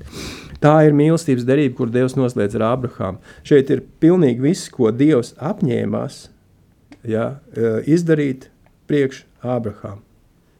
[0.62, 3.36] tā ir mīlestības derība, kur Dievs noslēdz ar Abrahāmu.
[3.46, 6.26] Šeit ir pilnīgi viss, ko Dievs apņēmās
[7.06, 8.50] ja, eh, izdarīt
[8.90, 10.02] priekš Abrahāmu.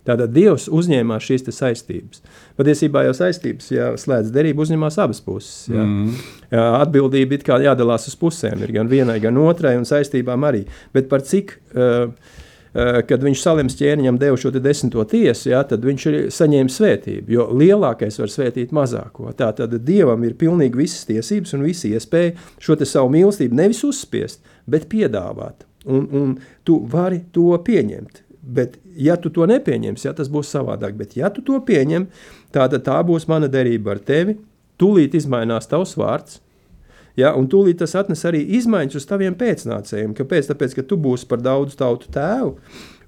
[0.07, 2.23] Tātad Dievs uzņēmās šīs saistības.
[2.57, 5.67] Patiesībā jau saistības, ja slēdz derību, uzņemās abas puses.
[5.69, 5.85] Ja.
[5.85, 6.17] Mm.
[6.49, 10.65] Ja, atbildība ir jādalās uz pusēm, ir gan vienai, gan otrai, un saistībām arī.
[10.97, 12.09] Bet par cik, uh,
[13.09, 17.47] kad viņš Salims ķēniņam deva šo desmito tiesu, ja, tad viņš ir saņēmis svētību, jo
[17.57, 19.31] lielākais var svētīt mazāko.
[19.37, 24.45] Tā tad Dievam ir pilnīgi visas tiesības un visi iespēja šo savu mīlestību nevis uzspiest,
[24.69, 25.65] bet piedāvāt.
[25.87, 28.23] Un, un tu vari to pieņemt.
[28.47, 30.95] Bet, ja tu to nepieņemsi, ja, tas būs savādāk.
[30.99, 32.07] Bet, ja tu to pieņem,
[32.65, 34.39] tad tā būs mana derība ar tevi.
[34.81, 36.41] Tūlīt izmainās tavs vārds.
[37.17, 40.13] Ja, un tūlīt tas atnes arī izmaiņas uz taviem pēcnācējiem.
[40.17, 40.51] Kāpēc?
[40.51, 42.51] Tāpēc, ka tu būsi par daudz tautu tēvu,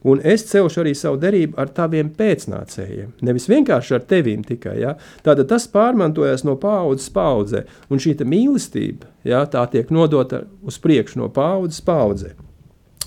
[0.09, 3.11] un es celšu arī savu derību ar taviem pēcnācējiem.
[3.29, 4.79] Nevis vienkārši ar tevīm tikai.
[4.81, 4.95] Ja?
[5.27, 11.21] Tātad tas pārmantojas no paudzes paudzē, un šī mīlestība ja, tā tiek nodota uz priekšu
[11.21, 12.33] no paudzes paudzē.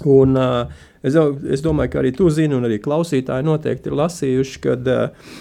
[0.05, 1.15] Un, uh, Es,
[1.49, 5.31] es domāju, ka arī tu zini, un arī klausītāji noteikti ir lasījuši, kad uh,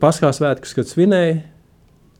[0.00, 1.40] Paskā svētkus, kad svinēja,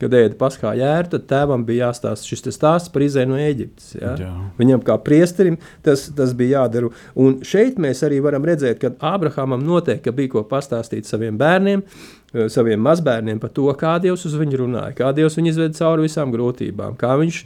[0.01, 3.95] kad ēda paskā jēra, tad tēvam bija jāstāsta šis stāsts par izēju no Eģiptes.
[3.97, 4.13] Ja?
[4.21, 4.33] Jā.
[4.59, 6.91] Viņam kā priesterim tas, tas bija jādara.
[7.17, 11.85] Un šeit mēs arī varam redzēt, ka Ābrahamam noteikti bija ko pastāstīt saviem bērniem,
[12.26, 16.07] Eh, saviem mazbērniem par to, kā Dievs uz viņu runāja, kā Dievs viņu izveda cauri
[16.07, 17.41] visām grūtībām, kā viņš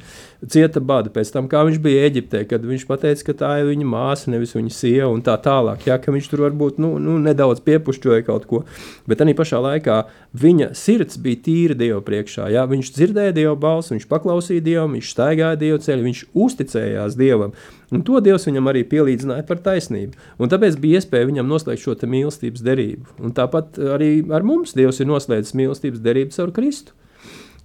[0.51, 3.89] cieta badu pēc tam, kā viņš bija Eģiptē, kad viņš teica, ka tā ir viņa
[3.89, 5.87] māsa, nevis viņa sieva un tā tālāk.
[5.89, 8.63] Jā, ka viņš tur varbūt nu, nu, nedaudz piepušķoja kaut ko,
[9.11, 10.03] bet arī pašā laikā
[10.37, 12.49] viņa sirds bija tīra Dieva priekšā.
[12.55, 17.55] Jā, viņš dzirdēja Dieva balsi, viņš paklausīja Dievam, viņš staigāja Dieva ceļu, viņš uzticējās Dievam.
[17.91, 20.15] Un to Dievs viņam arī pielīdzināja par taisnību.
[20.39, 23.17] Un tāpēc bija iespēja viņam noslēgt šo mīlestības derību.
[23.19, 26.95] Un tāpat arī ar mums Dievs ir noslēdzis mīlestības derību caur Kristu.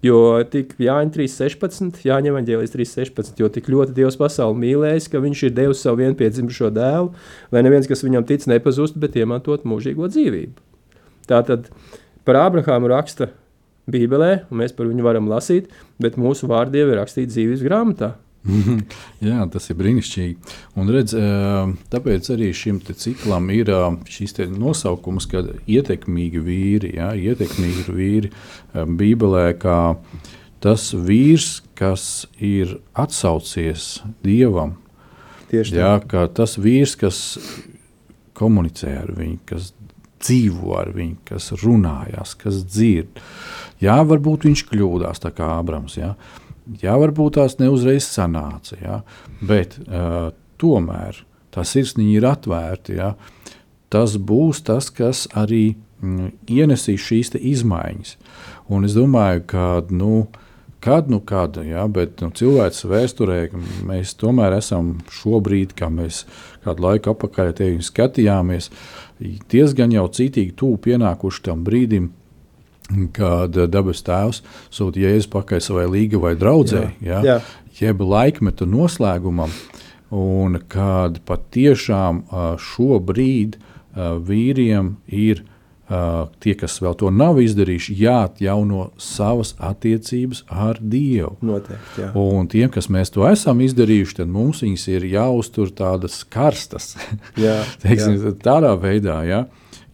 [0.05, 0.17] Jo
[0.51, 5.55] tik Jāņa 3.16, Jāņa Evangelijas 3.16, jo tik ļoti Dievs pasauli mīlējis, ka viņš ir
[5.55, 7.13] devis savu vienpiedzimušo dēlu,
[7.55, 10.61] lai neviens, kas viņam tic, nepazustu, bet iemantot mūžīgo dzīvību.
[11.31, 11.71] Tātad
[12.27, 13.31] par Ābrahāmu raksta
[13.89, 18.15] Bībelē, un mēs par viņu varam lasīt, bet mūsu vārdi jau ir rakstīti dzīves grāmatā.
[19.25, 20.55] Jā, tas ir brīnišķīgi.
[20.79, 21.15] Un redz,
[21.93, 23.71] tāpēc arī šim ciklam ir
[24.11, 28.33] šis nosaukums, kad ietekmīgi vīri, jā, ietekmīgi vīri
[28.73, 29.79] Bībelē, kā
[30.63, 34.77] tas vīrs, kas ir atsaucies Dievam.
[35.51, 36.25] Tieši jā, tā.
[36.33, 37.19] tas vīrs, kas
[38.35, 39.73] komunicē ar viņu, kas
[40.25, 43.21] dzīvo ar viņu, kas runājās, kas dzird.
[43.83, 45.99] Jā, varbūt viņš kļūdās tā kā Abrams.
[45.99, 46.15] Jā.
[46.81, 48.99] Jā, varbūt tās neuzreiz sanāca, jā,
[49.45, 51.19] bet uh, tomēr
[51.53, 52.95] tā sirsniņa ir atvērta.
[52.95, 53.11] Jā.
[53.93, 58.15] Tas būs tas, kas arī mm, ienesīs šīs izmaiņas.
[58.73, 60.25] Un es domāju, ka nu,
[60.83, 63.39] kad nu kāda, jā, bet nu, cilvēks vēsturē
[63.85, 66.23] mēs tomēr esam šobrīd, kā mēs
[66.65, 67.53] kādu laiku atpakaļ
[67.85, 68.71] skatījāmies,
[69.53, 72.09] diezgan jau citīgi tuvu pienākuši tam brīdim,
[73.15, 74.41] kad dabas tēvs
[74.73, 77.21] sūta jēzu pakaļ savai līgai vai draudzē, jā.
[77.25, 77.39] Jā,
[77.79, 79.53] jeb laikmeta noslēgumam,
[80.15, 82.23] un kad patiešām
[82.61, 83.57] šobrīd
[83.95, 85.43] vīriem ir
[86.41, 91.35] tie, kas vēl to nav izdarījuši, jāatjauno savas attiecības ar Dievu.
[91.45, 92.09] Noteikti, jā.
[92.17, 96.95] Un tiem, kas mēs to esam izdarījuši, tad mums viņas ir jāuztur tādas karstas.
[97.37, 98.33] Jā, Teiksim, jā.
[98.41, 99.43] tādā veidā, ja?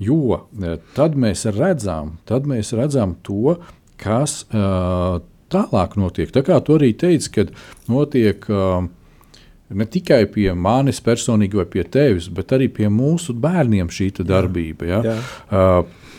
[0.02, 3.58] Jo eh, tad mēs redzam, tad mēs redzam to,
[4.02, 5.20] kas uh,
[5.54, 6.32] tālāk notiek.
[6.34, 7.54] Tā kā tu arī teici, kad
[7.92, 8.50] notiek.
[8.50, 8.90] Uh,
[9.72, 14.88] Ne tikai pie manis personīgi, vai pie tevis, bet arī pie mūsu bērniem šī darbība.
[14.90, 14.98] Ja?
[15.06, 15.14] Jā.
[15.48, 16.18] Uh,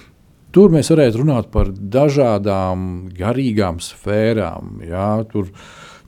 [0.57, 4.79] tur mēs varētu runāt par dažādām garīgām sfērām.
[4.89, 5.11] Ja?
[5.29, 5.51] Tur,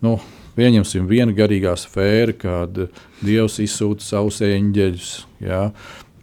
[0.01, 0.17] nu,
[0.57, 2.81] pieņemsim vienu garīgā sfēru, kad
[3.25, 5.13] Dievs izsūta savus eņģeļus.
[5.45, 5.67] Ja?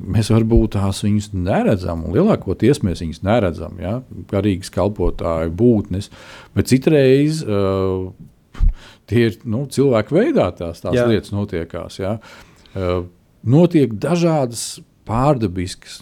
[0.01, 3.77] Mēs varbūt tās viņus neredzam, un lielākoties mēs viņus neredzam.
[3.81, 3.99] Ja?
[4.31, 6.09] Garīgas kalpotāju būtnes,
[6.57, 8.09] bet citreiz uh,
[9.09, 11.05] tie ir nu, cilvēku veidā tās, tās Jā.
[11.11, 11.99] lietas notiekās.
[12.01, 12.17] Ja?
[12.73, 13.05] Uh,
[13.43, 16.01] notiek dažādas pārdabiskas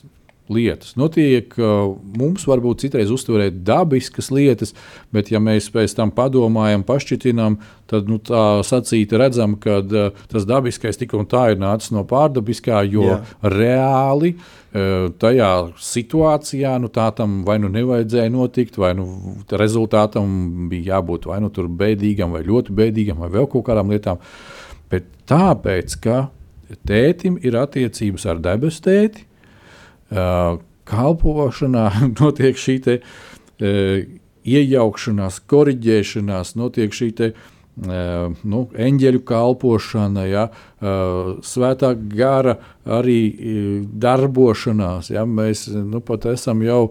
[0.49, 0.95] lietas.
[0.99, 1.53] Notiek,
[2.19, 4.73] mums varbūt citreiz uztverēt dabiskas lietas,
[5.13, 7.59] bet, ja mēs pēc tam padomājam, pašķitinām,
[7.89, 9.79] tad nu, tā sacīta redzam, ka
[10.29, 13.19] tas dabiskais tik un tā ir nācis no pārdabiskā, jo Jā.
[13.55, 14.35] reāli
[14.69, 21.25] tajā situācijā nu, tā tam vai nu nevajadzēja notikt, vai nu tā rezultātam bija jābūt
[21.29, 24.21] vai nu tur bēdīgam, vai ļoti bēdīgam, vai vēl kaut kādām lietām.
[24.89, 26.27] Bet tāpēc, ka
[26.85, 29.25] tētim ir attiecības ar debesu tēti,
[30.09, 31.85] kalpošanā
[32.21, 32.97] notiek šī te,
[34.49, 37.31] iejaukšanās, korģēšanās, notiek šī te,
[37.79, 40.45] nu, eņģeļu kalpošana, ja,
[41.45, 43.19] svētā gara arī
[44.03, 45.11] darbošanās.
[45.13, 46.81] Ja, mēs nu, pat esam jau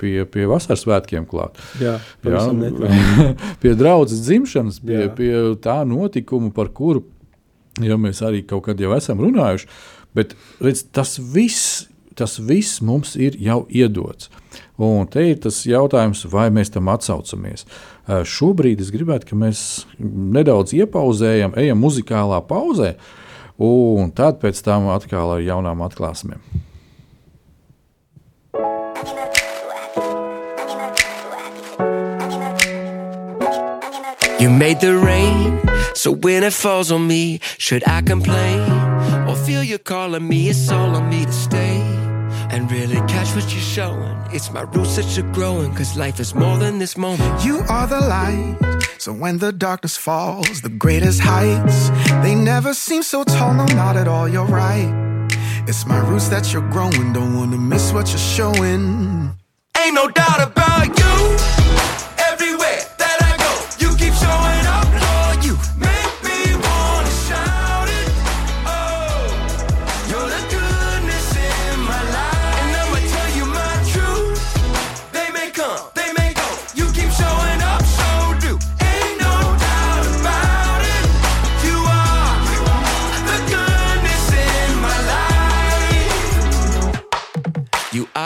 [0.00, 1.56] pie, pie vasaras svētkiem klāt.
[1.80, 2.92] Jā, netālu.
[3.62, 5.14] pie draudzes dzimšanas, pie, Jā.
[5.16, 5.32] pie
[5.64, 7.06] tā notikuma, par kuru
[7.82, 9.68] ja mēs arī kaut kad jau esam runājuši.
[10.14, 14.30] Bet redz, tas, viss, tas viss mums ir jau iedots.
[14.78, 17.66] Un te ir tas jautājums, vai mēs tam atsaucamies.
[18.08, 22.94] Eh, Šobrīd es gribētu, ka mēs nedaudz iepauzējam, ejam muzikālā pauzē,
[23.58, 26.42] un tad pēc tam atkal ar jaunām atklāsmēm.
[34.40, 35.58] You made the rain,
[35.94, 38.60] so when it falls on me, should I complain
[39.26, 40.50] or feel you calling me?
[40.50, 41.83] It's all on me to stay
[42.54, 44.16] and really catch what you're showing.
[44.32, 47.44] It's my roots that you're growing, cause life is more than this moment.
[47.44, 48.56] You are the light.
[48.98, 51.90] So when the darkness falls, the greatest heights,
[52.22, 53.54] they never seem so tall.
[53.54, 54.28] No, not at all.
[54.28, 54.88] You're right.
[55.66, 57.12] It's my roots that you're growing.
[57.12, 59.34] Don't wanna miss what you're showing.
[59.76, 62.13] Ain't no doubt about you.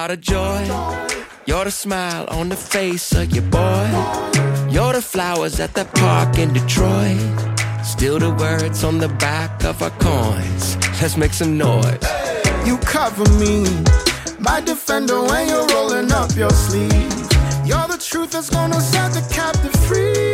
[0.08, 0.64] Are the joy.
[1.44, 3.86] You're the smile on the face of your boy.
[4.70, 7.18] You're the flowers at the park in Detroit.
[7.84, 10.76] Still the words on the back of our coins.
[11.02, 11.98] Let's make some noise.
[12.64, 13.66] You cover me,
[14.38, 17.28] my defender, when you're rolling up your sleeve.
[17.66, 20.32] You're the truth that's gonna set the captive free.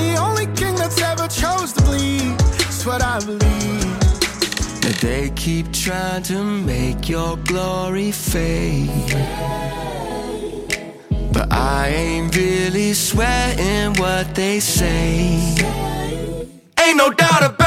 [0.00, 2.36] The only king that's ever chose to bleed.
[2.66, 3.57] It's what I believe.
[5.00, 8.90] They keep trying to make your glory fade.
[11.32, 15.54] But I ain't really sweating what they say.
[16.80, 17.57] Ain't no doubt about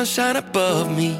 [0.00, 1.18] the sun shine above me.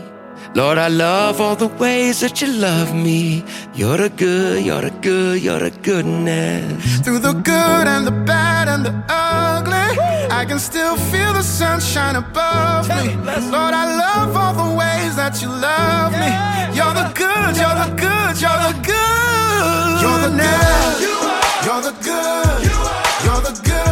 [0.55, 3.45] Lord, I love all the ways that you love me.
[3.75, 7.01] You're the good, you're the good, you're the goodness.
[7.01, 9.91] Through the good and the bad and the ugly,
[10.31, 13.15] I can still feel the sunshine above me.
[13.55, 16.31] Lord, I love all the ways that you love me.
[16.77, 19.97] You're the good, you're the good, you're the good.
[20.03, 20.97] You're the good.
[21.67, 22.61] You're the good.
[23.25, 23.90] You're the good,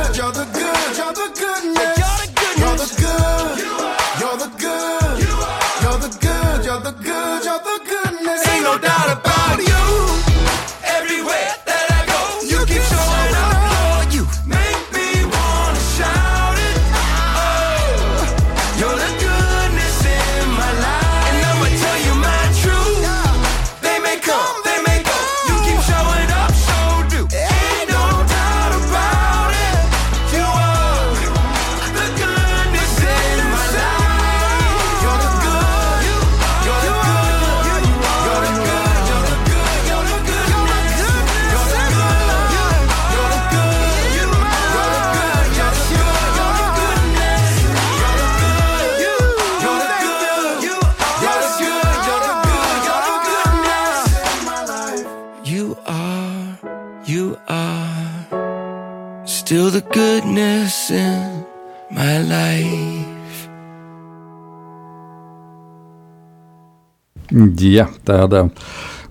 [67.38, 68.48] Jā, tāda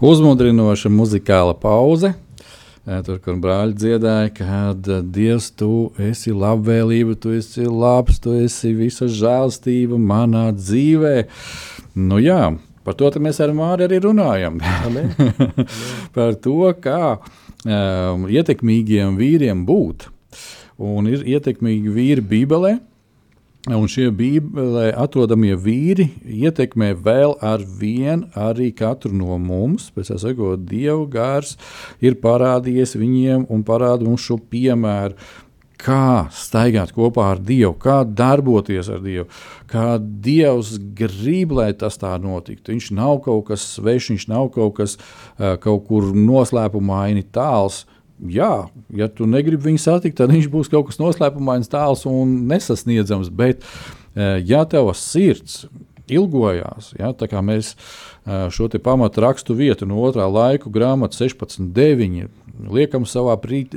[0.03, 2.11] uzmundrinoša muzikāla pauze.
[3.03, 9.07] Tur, kur brāļi dziedāja, kad Dievs, tu esi labvēlība, tu esi labs, tu esi visa
[9.11, 11.15] žēlstība manā dzīvē.
[11.99, 12.53] Nu, jā,
[12.87, 14.59] par to mēs ar Māri arī runājam.
[16.15, 20.09] par to, kā um, ietekmīgiem vīriem būt.
[20.79, 22.77] Un ir ietekmīgi vīri Bībelē,
[23.67, 29.89] Un šie bībelē atrodamie vīri ietekmē vēl ar vienu arī katru no mums.
[29.91, 31.57] Pēc tam, sakot, Dieva gars
[31.99, 35.19] ir parādījies viņiem un parāda mums šo piemēru.
[35.77, 39.27] Kā staigāt kopā ar Dievu, kā darboties ar Dievu,
[39.69, 42.71] kā Dievs grib, lai tas tā notiktu.
[42.71, 47.83] Viņš nav kaut kas svešs, viņš nav kaut kas uh, kaut kur noslēpumaini tāls.
[47.83, 48.53] Uh, jā,
[48.97, 53.29] ja tu negribi viņu satikt, tad viņš būs kaut kas noslēpumains, tāls un nesasniedzams.
[53.29, 53.65] Bet,
[54.15, 55.65] eh, ja tavs sirds
[56.07, 57.75] ilgojās, ja, tā kā mēs
[58.25, 62.27] eh, šo pamatu rakstu vietu no otrā laika grāmatas 16,9
[62.71, 63.75] liekam savā prīt,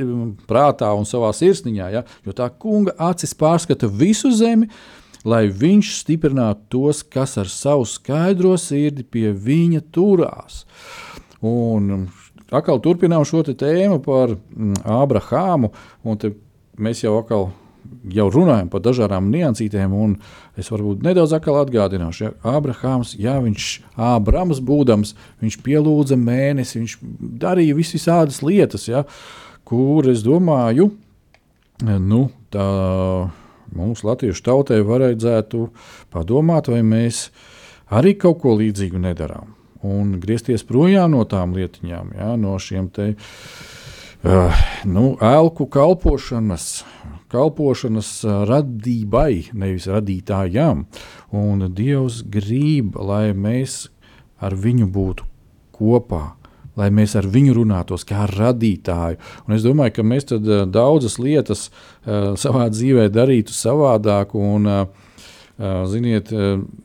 [0.49, 4.71] prātā un savā sirsniņā, ja, jo tā kunga acis pārskata visu zemi.
[5.21, 10.63] Lai viņš stiprinātu tos, kas ar savu skaidro sirdi pie viņa turās.
[11.45, 12.07] Un
[12.51, 15.73] atkal turpinām šo tēmu par mm, Ābrahāmu.
[16.81, 17.51] Mēs jau atkal
[18.11, 20.17] jau runājam par dažādām niansītēm, un
[20.59, 23.69] es varbūt nedaudz atgādināšu, ja Ābrahāms, ja viņš
[24.11, 26.97] Ābrams būdams, viņš pielūdza mēnesi, viņš
[27.43, 29.05] darīja vis visādas lietas, ja,
[29.69, 30.91] kur es domāju,
[31.83, 32.67] nu, tā
[33.77, 35.69] mums latviešu tautai vajadzētu
[36.13, 37.29] padomāt, vai mēs
[37.91, 43.13] arī kaut ko līdzīgu nedarām un griezties projām no tām lietiņām, ja, no šiem te,
[43.15, 46.85] uh, nu, elku kalpošanas.
[47.31, 50.85] Kalpošanas radībai, nevis radītājam.
[51.31, 53.85] Un Dievs grib, lai mēs
[54.43, 55.29] ar viņu būtu
[55.79, 56.25] kopā,
[56.77, 59.21] lai mēs ar viņu runātos kā radītāju.
[59.47, 60.27] Un es domāju, ka mēs
[60.75, 65.09] daudzas lietas uh, savā dzīvē darītu savādāk, un uh,
[65.91, 66.31] ziniet,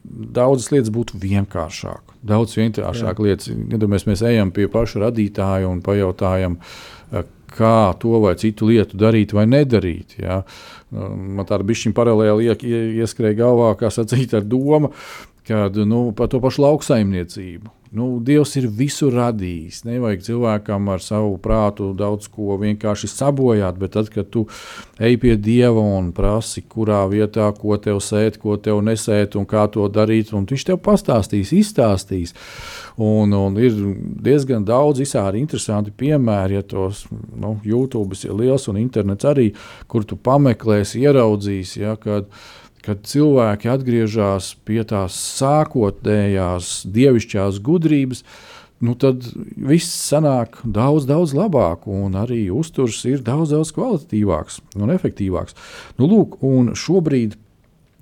[0.05, 2.17] daudzas lietas būtu vienkāršākas.
[2.25, 3.51] Daudz vienkāršāk lietas.
[3.53, 6.57] Iedomājamies, mēs ejam pie paša radītāja un pajautājam,
[7.55, 10.17] kā to vai citu lietu darīt vai nedarīt.
[10.19, 10.41] Ja?
[10.91, 12.49] Man tāda bišķiņa paralēli
[13.03, 14.91] ieskrēja galvā, kā sacīt, ar domu,
[15.47, 17.71] kad nu, par to pašu lauksaimniecību.
[17.95, 19.85] Nu, Dievs ir visu radījis.
[19.87, 24.43] Nevajag cilvēkam ar savu prātu daudz ko vienkārši sabojāt, bet tad, kad tu
[24.99, 29.63] ej pie Dieva un prasi, kurā vietā, ko tev sēt, ko tev nesēt un kā
[29.71, 32.35] to darīt, un viņš tev pastāstīs, izstāstīs.
[32.99, 33.79] Un, un ir
[34.27, 39.49] diezgan daudz visādi interesanti piemēri, ja tos nu, YouTube ir liels un internets arī,
[39.87, 41.83] kur tu pameklēsi, ieraudzīsi.
[41.85, 42.27] Ja, kad,
[42.85, 48.21] kad cilvēki atgriežas pie tās sākotnējās dievišķās gudrības,
[48.85, 54.93] nu tad viss sanāk daudz, daudz labāk, un arī uzturs ir daudz, daudz kvalitatīvāks un
[54.93, 55.57] efektīvāks.
[55.97, 57.39] Nu, lūk, un šobrīd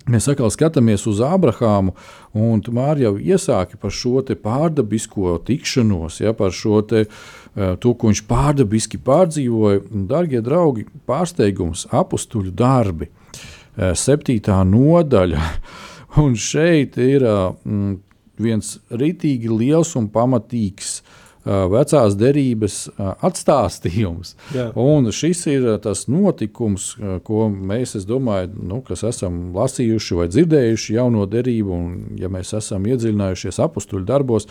[0.03, 1.93] Mēs atkal skatāmies uz Abrahāmu,
[2.35, 7.93] un tu māri jau iesāki par šo pārdabisko tikšanos, ja, par šo te, uh, to,
[7.95, 9.79] ko viņš pārdabiski pārdzīvoja.
[10.09, 13.07] Darbie draugi, pārsteigums, apstuļu darbi.
[13.07, 15.49] Eh, septītā nodaļa.
[16.23, 17.93] Un šeit ir mm,
[18.41, 24.33] viens rītīgi liels un pamatīgs uh, vecās derības atstāstījums.
[24.55, 24.69] Jā.
[24.79, 26.93] Un šis ir tas notikums,
[27.27, 32.87] ko mēs, domāju, nu, kas esam lasījuši vai dzirdējuši jauno derību, un ja mēs esam
[32.87, 34.47] iedziļinājušies apstuļu darbos,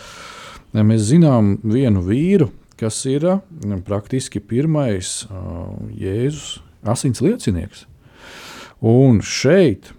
[0.77, 2.51] mēs zinām vienu vīru,
[2.81, 3.25] kas ir
[3.87, 5.23] praktiski pirmais
[5.97, 7.87] Jēzus asins liecinieks.
[8.83, 9.93] Un šeit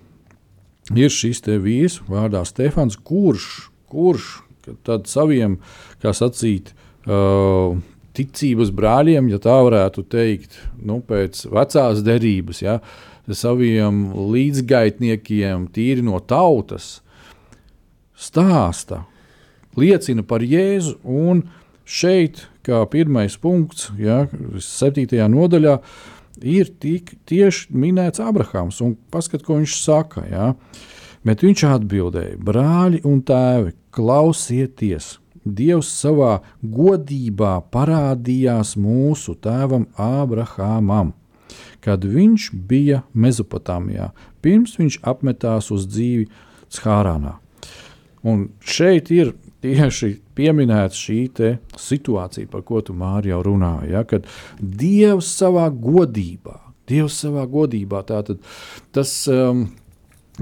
[0.92, 4.42] ir šis vīrs, vārdā Stefans, kurš, kurš
[4.84, 5.58] tad saviem,
[6.04, 6.74] kā sacīt,
[7.08, 7.80] uh,
[8.14, 12.78] ticības brāļiem, ja tā varētu teikt, nu, pēc vecās derības, ja,
[13.32, 16.98] saviem līdzgaitniekiem, tīri no tautas,
[18.20, 19.06] stāsta,
[19.80, 20.98] liecina par Jēzu.
[21.08, 21.46] Un
[21.88, 24.26] šeit, kā pirmais punkts, ja,
[24.60, 25.08] 7.
[25.32, 28.82] nodaļā, uh, ir tik, tieši minēts Abrahams.
[29.14, 30.26] Paskat, ko viņš saka.
[30.30, 30.54] Ja?
[31.24, 35.18] Bet viņš atbildēja: Brāļi un tēvi, klausieties!
[35.44, 41.12] Dievs savā godībā parādījās mūsu tēvam Abrahamam,
[41.84, 46.30] kad viņš bija Mezopotāmijā, pirms viņš apmetās uz dzīvi
[46.72, 47.36] Schārānā.
[48.24, 49.34] Un šeit ir
[49.64, 51.20] tieši pieminēta šī
[51.80, 53.94] situācija, par ko tu Mārija jau runāji.
[53.96, 54.28] Ja, kad
[54.60, 56.60] Dievs savā godībā,
[56.90, 58.44] Dievs savā godībā, tātad
[58.96, 59.70] tas um,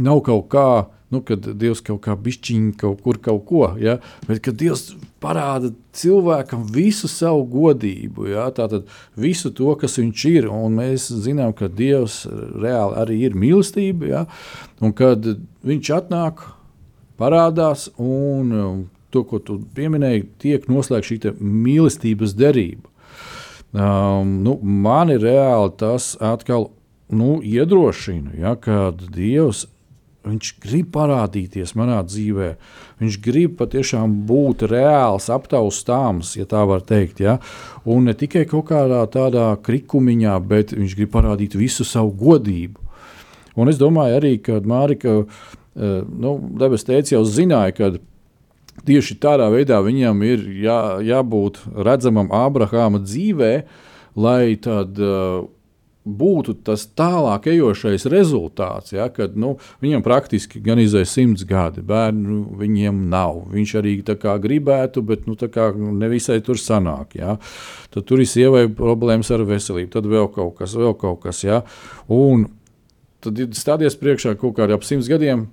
[0.01, 0.71] nav kaut kā
[1.11, 3.97] nu, kad Dievs kaut kā pišķiņķi kaut kur kaut ko, ja?
[4.29, 8.47] bet kad Dievs parāda cilvēkam visu savu godību, ja?
[8.55, 8.87] tātad
[9.19, 14.23] visu to, kas viņš ir, un mēs zinām, ka Dievs reāli arī ir mīlestība, ja?
[14.79, 15.27] un kad
[15.67, 16.45] viņš atnāk,
[17.19, 22.87] parādās, un um, to, ko tu pieminēji, tiek noslēgta šī mīlestības derība.
[23.71, 26.71] Um, nu, man ir reāli tas atkal
[27.11, 29.65] nu, iedrošina, ja, kad Dievs
[30.21, 32.51] Viņš grib parādīties manā dzīvē.
[33.01, 37.23] Viņš grib patiešām būt reāls, aptaustāms, ja tā var teikt.
[37.25, 37.39] Ja?
[37.89, 42.77] Un ne tikai kaut kādā tādā krikumiņā, bet viņš grib parādīt visu savu godību.
[43.57, 47.91] Un es domāju arī, ka Mārika, eh, nu, debes teica, jau zināja, ka
[48.87, 53.55] tieši tādā veidā viņam ir jā, jābūt redzamam Ābrahāma dzīvē,
[54.19, 54.99] lai tad.
[54.99, 55.49] Uh,
[56.05, 59.53] būtu tas tālāk ejošais rezultāts, ja, kad nu,
[59.83, 63.43] viņam praktiski gan izai simts gadi, bērnu viņiem nav.
[63.53, 65.37] Viņš arī gribētu, bet nu,
[66.01, 67.15] nevisai tur sanāk.
[67.15, 67.37] Ja.
[67.93, 71.43] Tad tur ir sievai problēmas ar veselību, tad vēl kaut kas, vēl kaut kas.
[71.45, 71.61] Ja.
[72.09, 72.47] Un
[73.21, 75.51] tad ir stāties priekšā kaut kādi ap simts gadiem.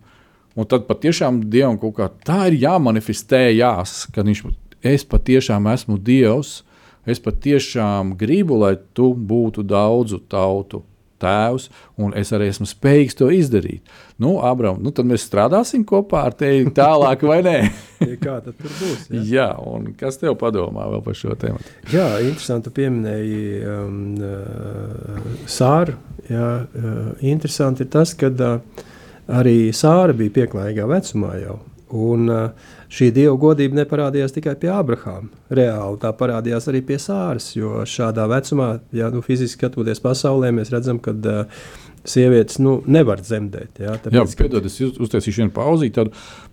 [0.59, 4.43] Un tad patiešām Dievam kaut kā tā ir jāmanifestējās, ka viņš,
[4.83, 6.63] es patiešām esmu Dievs,
[7.09, 10.83] Es patiešām gribu, lai tu būtu daudzu tautu
[11.19, 11.67] tēvs,
[11.99, 13.95] un es arī esmu spējīgs to izdarīt.
[14.21, 17.57] Nu, Abram, nu, tad mēs strādāsim kopā ar tevi tālāk, vai ne?
[18.25, 19.09] Kā tad būs?
[19.09, 21.65] Jā, jā un kas tev padomā vēl par šo tēmu?
[21.95, 23.41] Jā, interesanti pieminēji
[23.73, 25.97] um, uh, Sāru.
[26.29, 28.87] Jā, uh, interesanti ir tas, ka uh,
[29.29, 31.59] arī Sāra bija pieklājīgā vecumā jau.
[31.89, 35.31] Un, uh, šī dieva godība neparādījās tikai pie Abrahāma.
[35.57, 40.73] Reāli tā parādījās arī pie Sāras, jo šādā vecumā, ja nu, fiziski skatoties pasaulē, mēs
[40.75, 41.65] redzam, ka uh,
[42.09, 43.81] sievietes nu, nevar dzemdēt.
[43.81, 46.05] Jā, tāpēc, jā piedod, es uztaisīšu vienu pauzīti,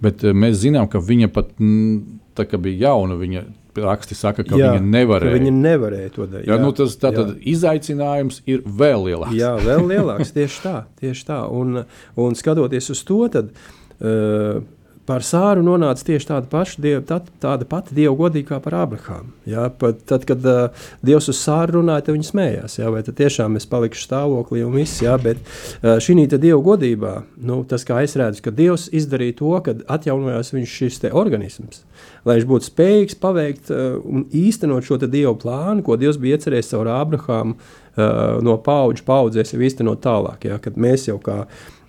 [0.03, 3.19] bet uh, mēs zinām, ka viņa pat m, tā, bija jauna.
[3.19, 3.45] Viņa
[3.84, 5.34] raksti saka, ka jā, viņa nevarēja.
[5.34, 6.47] Ka viņa nevarēja to darīt.
[6.47, 7.39] Jā, jā, nu tas tātad jā.
[7.55, 9.36] izaicinājums ir vēl lielāks.
[9.38, 10.32] Jā, vēl lielāks.
[10.36, 10.78] Tieši tā.
[11.01, 11.41] Tieši tā.
[11.51, 11.84] Un,
[12.21, 13.51] un skatoties uz to, tad.
[13.95, 14.63] Uh,
[15.05, 19.31] par Sāru nonāca tieši tāda, paša, diev, tā, tāda pati dieva godīga kā par Abrahāmu.
[19.49, 19.67] Ja?
[19.69, 22.77] Pat, tad, kad uh, Dievs uz Sāru runāja, tad viņš smējās.
[22.79, 22.89] Ja?
[22.93, 25.17] Vai tad tiešām es palikšu stāvoklī un viss, ja?
[25.21, 27.13] bet uh, šī dieva godībā,
[27.45, 31.83] nu, tas kā es redzu, ka Dievs izdarīja to, kad atjaunojās viņš šis organisms.
[32.25, 36.73] Lai viņš būtu spējīgs paveikt uh, un īstenot šo dievu plānu, ko Dievs bija iecerējis
[36.73, 40.49] caur Abrahāmu uh, no paudžu paudzēs, jau īstenot tālāk.
[40.49, 40.57] Ja?
[40.61, 41.43] Kad mēs jau kā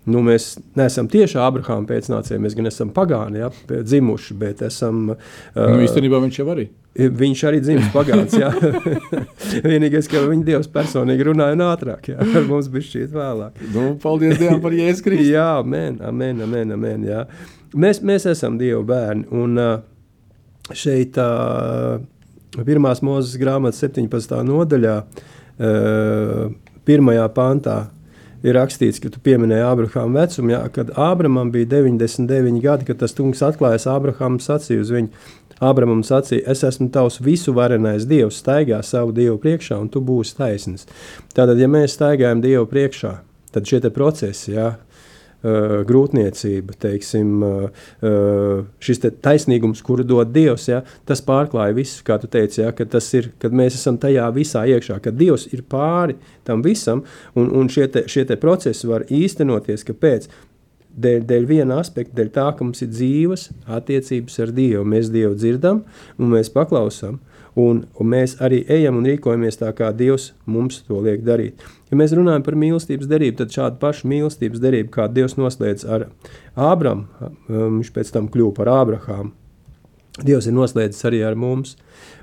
[0.07, 5.09] Nu, mēs neesam tieši Abrahāma pēcnācēji, mēs gan esam pagāni, ja, dzimuši, bet esam.
[5.11, 6.69] Uh, nu, īstenībā viņš jau arī.
[6.97, 8.37] Viņš arī dzimis pagāns.
[9.67, 13.59] Vienīgais, ka viņa dievs personīgi runāja un ātrāk, jā, ar mums bija šķiet vēlāk.
[13.75, 15.27] Nu, paldies Dievam par Jēzus Kristu.
[15.35, 17.27] jā, amen, amen, amen, amen jā.
[17.77, 19.75] Mēs, mēs esam Dieva bērni, un uh,
[20.71, 21.99] šeit uh,
[22.63, 24.39] pirmās mūzes grāmatas 17.
[24.47, 26.47] nodaļā, uh,
[26.87, 27.81] pirmajā pantā,
[28.45, 33.17] ir rakstīts, ka tu pieminēji Abrahāma vecumu, jā, kad Ābramam bija 99 gadi, kad tas
[33.17, 35.13] kungs atklājas Ābrahamam sacīja uz viņu.
[35.65, 40.85] Ābramam sacīja, es esmu tavs visuvarenais dievs, staigā savu dievu priekšā, un tu būsi taisnīgs.
[41.33, 43.15] Tātad, ja mēs staigājam dievu priekšā,
[43.57, 44.75] tad šie procesi, jā,
[45.43, 47.87] uh, grūtniecība, teiksim, uh,
[48.83, 52.89] šis te taisnīgums, kuru dod Dievs, ja, tas pārklāja visu, kā tu teici, ja, ka
[52.97, 57.51] tas ir, kad mēs esam tajā visā iekšā, ka Dievs ir pāri tam visam, un,
[57.53, 60.29] un šie, te, šie te procesi var īstenoties, kāpēc?
[60.97, 64.85] Dēļ, dēļ viena aspekta, dēļ tā, ka mums ir dzīves attiecības ar Dievu.
[64.89, 65.83] Mēs Dievu dzirdam
[66.17, 67.19] un mēs paklausām.
[67.57, 71.61] Un, un mēs arī ejam un rīkojamies tā, kā Dievs mums to liek darīt.
[71.87, 76.09] Ja mēs runājam par mīlestības derību, tad šādu pašu mīlestības derību, kā Dievs noslēdz ar
[76.59, 79.35] Ābramu, um, viņš pēc tam kļuva par Ābrahāmu.
[80.17, 81.75] Dievs ir noslēdzis arī ar mums.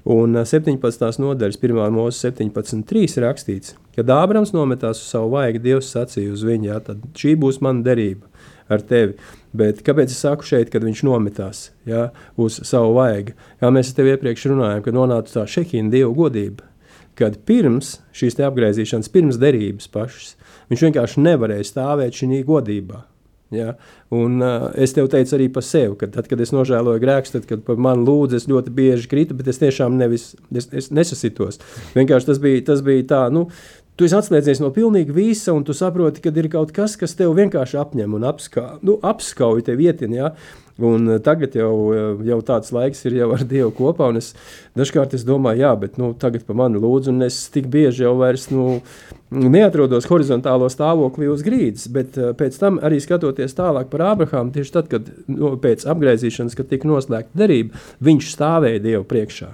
[0.09, 0.81] Un 17.
[0.81, 1.77] Uh, nodaļas, 1.
[1.93, 6.81] mūzika 17.3 ir rakstīts, kad Ābrams nometās uz savu vaigu, Dievs sacīja uz viņu, jā,
[6.89, 8.27] tad šī būs mana derība
[8.73, 9.15] ar tevi.
[9.53, 13.37] Bet kāpēc es saku šeit, kad viņš nometās ja, uz savu vaigu?
[13.61, 16.65] Kā mēs te iepriekš runājām, kad nonāca tā šehīna dievu godība.
[17.19, 20.35] Kad pirms šīs apgaizīšanas, pirms derības pašas,
[20.71, 23.03] viņš vienkārši nevarēja stāvēt šajā godībā.
[23.53, 23.75] Ja?
[24.09, 27.45] Un, uh, es tev teicu arī par sevi, ka tad, kad es nožēloju grēkus, tad,
[27.49, 31.61] kad mani lūdzu, es ļoti bieži kritu, bet es tiešām nevis, es, es nesasitos.
[31.93, 33.47] Vienkārši tas bija, tas bija tā, nu,
[33.93, 37.35] Tu esi atslēdzies no pilnīgi visa, un tu saproti, ka ir kaut kas, kas tev
[37.37, 40.15] vienkārši apņem un apskā, nu, apskauj tev vietin.
[40.17, 40.31] Ja?
[40.81, 44.31] Un eh, tagad jau, eh, jau tāds laiks ir jau ar Dievu kopā, un es
[44.79, 48.15] dažkārt es domāju, jā, bet nu, tagad par mani lūdzu, un es tik bieži jau
[48.17, 48.81] vairs nu,
[49.29, 54.73] neatrodos horizontālo stāvoklī uz grīdas, bet uh, pēc tam arī skatoties tālāk par Ābrahāmu, tieši
[54.73, 59.53] tad, kad nu, pēc apgaizīšanas, kad tika noslēgta derība, viņš stāvēja Dievu priekšā.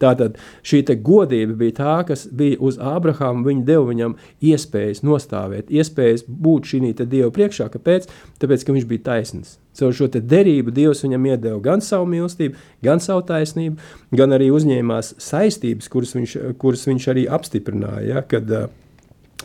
[0.00, 3.44] Tātad šī godība bija tā, kas bija uz Ābrahāma.
[3.46, 7.68] Viņa deva viņam iespējas nostāvēt, iespējas būt šī Dieva priekšā.
[7.72, 8.08] Kāpēc?
[8.40, 9.58] Tāpēc, ka viņš bija taisnīgs.
[9.76, 13.78] Caur šo derību Dievs viņam iedeva gan savu mīlestību, gan savu taisnību,
[14.16, 18.06] gan arī uzņēmās saistības, kuras viņš, kuras viņš arī apstiprināja.
[18.10, 18.68] Ja, kad, uh,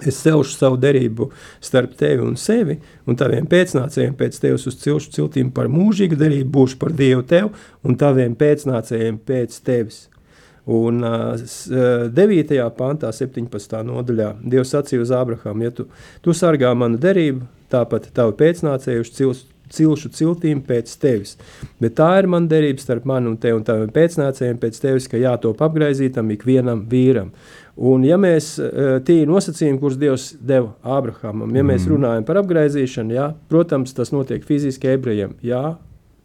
[0.04, 1.30] Es celšu savu derību
[1.64, 2.76] starp tevi un sevi,
[3.08, 7.54] un taviem pēcnācējiem pēc tevis uz cilšu ciltīm par mūžīgu derību, būšu par Dievu tev
[7.80, 10.02] un taviem pēcnācējiem pēc tevis.
[10.66, 11.36] Un uh,
[12.10, 12.56] 9.
[12.78, 13.76] pantā, 17.
[13.86, 15.86] nodaļā, Dievs sacīja uz Ābrahāmu, ja tu,
[16.26, 19.44] tu sargā manu derību, tāpat tavi pēcnācējuši cils,
[19.74, 21.36] cilšu ciltīm pēc tevis.
[21.82, 25.22] Bet tā ir mana derība starp mani un tevi un taviem pēcnācējiem pēc tevis, ka
[25.22, 27.32] jātop apgraizītam ikvienam vīram.
[27.76, 28.54] Un ja mēs
[29.06, 34.46] tie nosacījumi, kurus Dievs deva Ābrahamam, ja mēs runājam par apgraizīšanu, jā, protams, tas notiek
[34.48, 35.76] fiziski ebrejiem, jā,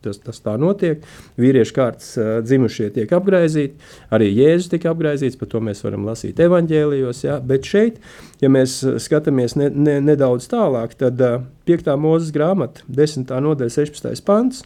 [0.01, 1.05] Tas, tas tā notiek.
[1.40, 2.14] Vīriešu kārtas
[2.46, 3.76] dzimušie tiek apgaizīti,
[4.16, 7.22] arī Jēzus tika apgaizīts, par to mēs varam lasīt evanģēlijos.
[7.26, 7.36] Ja?
[7.44, 8.01] Bet šeit,
[8.40, 11.92] ja mēs skatāmies ne, ne, nedaudz tālāk, tad uh, 5.
[12.01, 13.28] mūzes grāmata, 10.
[13.44, 14.24] nodaļa, 16.
[14.24, 14.64] pants.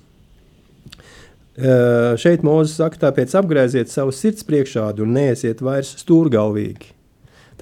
[1.54, 6.93] Šeit Mozus saka, tāpēc apgrieziet savu sirds priekšādu un neesiet vairs stūrgalvīgi.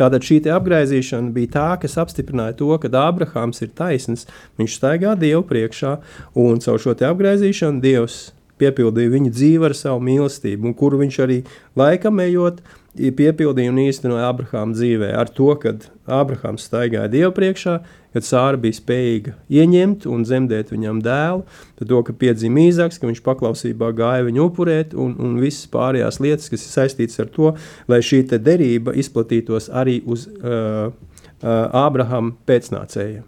[0.02, 4.26] Tātad šī apgaizīšana bija tā, kas apstiprināja to, ka Ābrahāms ir taisns.
[4.58, 5.92] Viņš staigā Dievu priekšā,
[6.34, 11.38] un caur šo apgaizīšanu Dievs piepildīja viņa dzīvi ar savu mīlestību, kuru viņš arī
[11.78, 12.58] laikam ejot,
[12.92, 15.12] piepildīja un īstenoja Abrahāma dzīvē.
[15.16, 15.72] Ar to, ka
[16.12, 17.78] Abrahāms staigāja Dievu priekšā,
[18.12, 21.46] kad Sāra bija spējīga ieņemt un dzemdēt viņam dēlu,
[21.78, 26.20] tad to, ka piedzima īzāks, ka viņš paklausībā gāja viņu upurēt un, un visas pārējās
[26.20, 27.54] lietas, kas ir saistītas ar to,
[27.88, 33.24] lai šī derība izplatītos arī uz uh, uh, Ābrahama pēcnācējiem.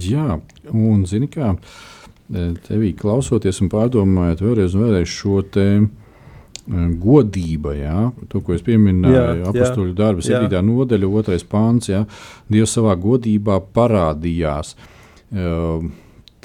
[0.00, 0.38] Jā,
[0.72, 1.54] un zini kā,
[2.66, 5.90] tevī klausoties un pārdomājot vēlreiz un vēlreiz šo tēmu,
[6.66, 7.98] godība, jā,
[8.30, 10.50] to, ko es pieminēju, apakstuļu darba, 7.
[10.66, 11.38] nodaļa, 2.
[11.50, 11.90] pāns.
[11.92, 12.02] Jā,
[12.52, 14.74] Dievs savā godībā parādījās.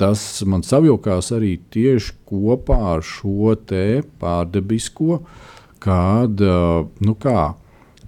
[0.01, 3.55] Tas man savilkās arī tieši kopā ar šo
[4.21, 5.19] pārdabisko,
[5.81, 7.51] kad nu kā,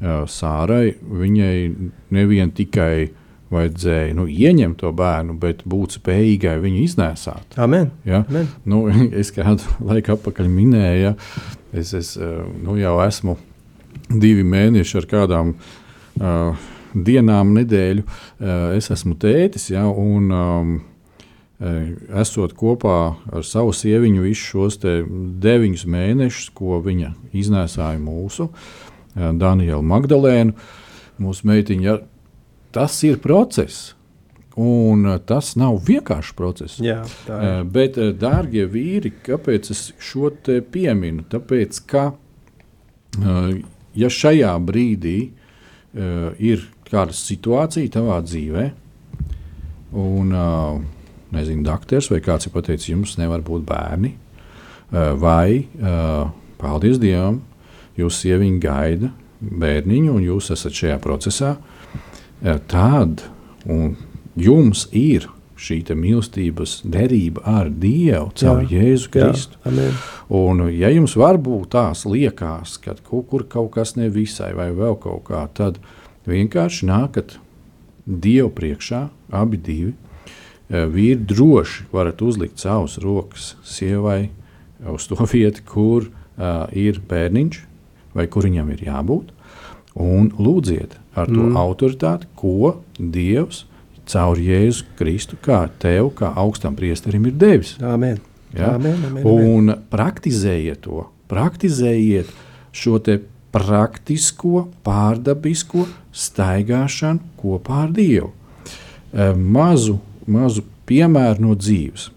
[0.04, 1.58] Sārai viņai
[2.12, 3.12] nevien tikai
[3.54, 7.58] vajadzēja nu, ieņemt to bērnu, bet būt spējīgai viņu iznēsāt.
[7.62, 7.92] Amen.
[8.08, 8.24] Ja?
[8.28, 8.50] Amen.
[8.66, 8.86] Nu,
[9.22, 11.14] es kādu laiku atpakaļ minēju, ja?
[11.74, 13.38] Es, es eh, nu, jau esmu
[14.10, 16.64] divi mēneši ar kādām uh,
[16.94, 18.04] dienām, nedēļu.
[18.04, 19.86] Uh, es esmu tētis, ja?
[19.88, 20.74] un um,
[22.20, 22.98] esot kopā
[23.32, 28.50] ar savu sieviņu visus šos deviņus mēnešus, ko viņa iznēsāja mūsu
[29.16, 30.58] Danielu Magdalēnu.
[31.24, 31.96] Mūsu meitiņa
[32.76, 33.94] tas ir process.
[34.56, 36.78] Un uh, tas nav vienkāršs process.
[36.84, 37.00] Jā.
[37.26, 41.26] Uh, bet, uh, dārgie vīri, kāpēc es šo te pieminu?
[41.32, 42.12] Tāpēc, ka
[43.94, 45.18] ja šajā brīdī
[46.42, 48.64] ir kāda situācija tavā dzīvē,
[50.02, 50.32] un
[51.36, 54.16] nezinu, doktors vai kāds ir pateicis, jums nevar būt bērni,
[55.22, 55.68] vai
[56.58, 57.44] paldies Dievam,
[58.02, 59.12] jūs sieviņa gaida
[59.62, 61.54] bērniņu, un jūs esat šajā procesā,
[62.74, 63.22] tad
[64.40, 65.30] jums ir
[65.64, 69.60] šī mīlestības derība ar Dievu caur jā, Jēzu Kristu.
[69.64, 69.90] Jā,
[70.34, 75.24] un, ja jums varbūt tās liekas, ka kaut kur kaut kas nevisai vai vēl kaut
[75.30, 75.80] kā, tad
[76.30, 77.38] vienkārši nākat
[78.04, 79.94] Dievu priekšā, abi divi.
[80.74, 84.32] Vīri droši varat uzlikt savus rokas sievai
[84.90, 87.62] uz to vietu, kur uh, ir bērniņš
[88.18, 89.32] vai kur viņam ir jābūt.
[90.00, 91.58] Un lūdziet ar to mm.
[91.60, 93.64] autoritāti, ko Dievs
[94.10, 97.76] caur Jēzu Kristu, kā tev, kā augstam priesterim, ir devis.
[97.82, 98.20] Amen.
[98.54, 98.76] Ja?
[98.76, 99.86] Amen, amen, un amen.
[99.90, 102.30] praktizējiet to, praktizējiet
[102.74, 103.00] šo
[103.54, 108.32] praktisko, pārdabisko staigāšanu kopā ar Dievu.
[109.38, 112.10] Mazu, mazu piemēru no dzīves.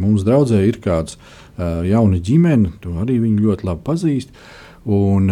[0.00, 1.16] Mums draudzē ir kāds
[1.56, 4.34] jauna ģimene, to arī viņi ļoti labi pazīst.
[4.84, 5.30] Un,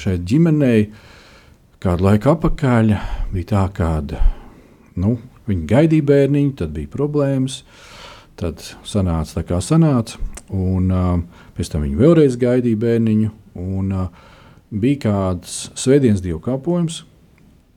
[0.00, 0.88] šai ģimenei
[1.84, 2.92] kādu laiku atpakaļ
[3.34, 3.88] bija tā, ka
[4.96, 7.60] nu, viņi gaidīja bērniņu, tad bija problēmas.
[8.40, 10.16] Tad sanāca tā, kā sanāca.
[10.48, 13.32] Un, uh, pēc tam viņi vēlreiz gaidīja bērniņu.
[13.60, 14.30] Un, uh,
[14.72, 17.02] bija kāds svētdienas dievkalpojums,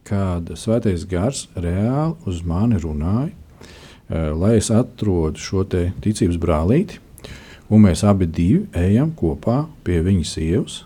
[0.07, 3.33] kad Svētais Gars reāli uz mani runāja,
[4.07, 7.01] eh, lai es atrodu šo ticības brālīti,
[7.69, 8.29] un mēs abi
[8.73, 10.85] ejam kopā pie viņa sievas,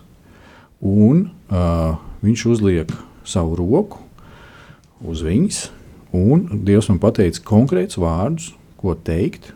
[0.82, 2.90] un uh, viņš uzliek
[3.28, 4.02] savu roku
[5.02, 5.64] uz viņas,
[6.14, 9.52] un Dievs man pateica konkrētus vārdus, ko teikt,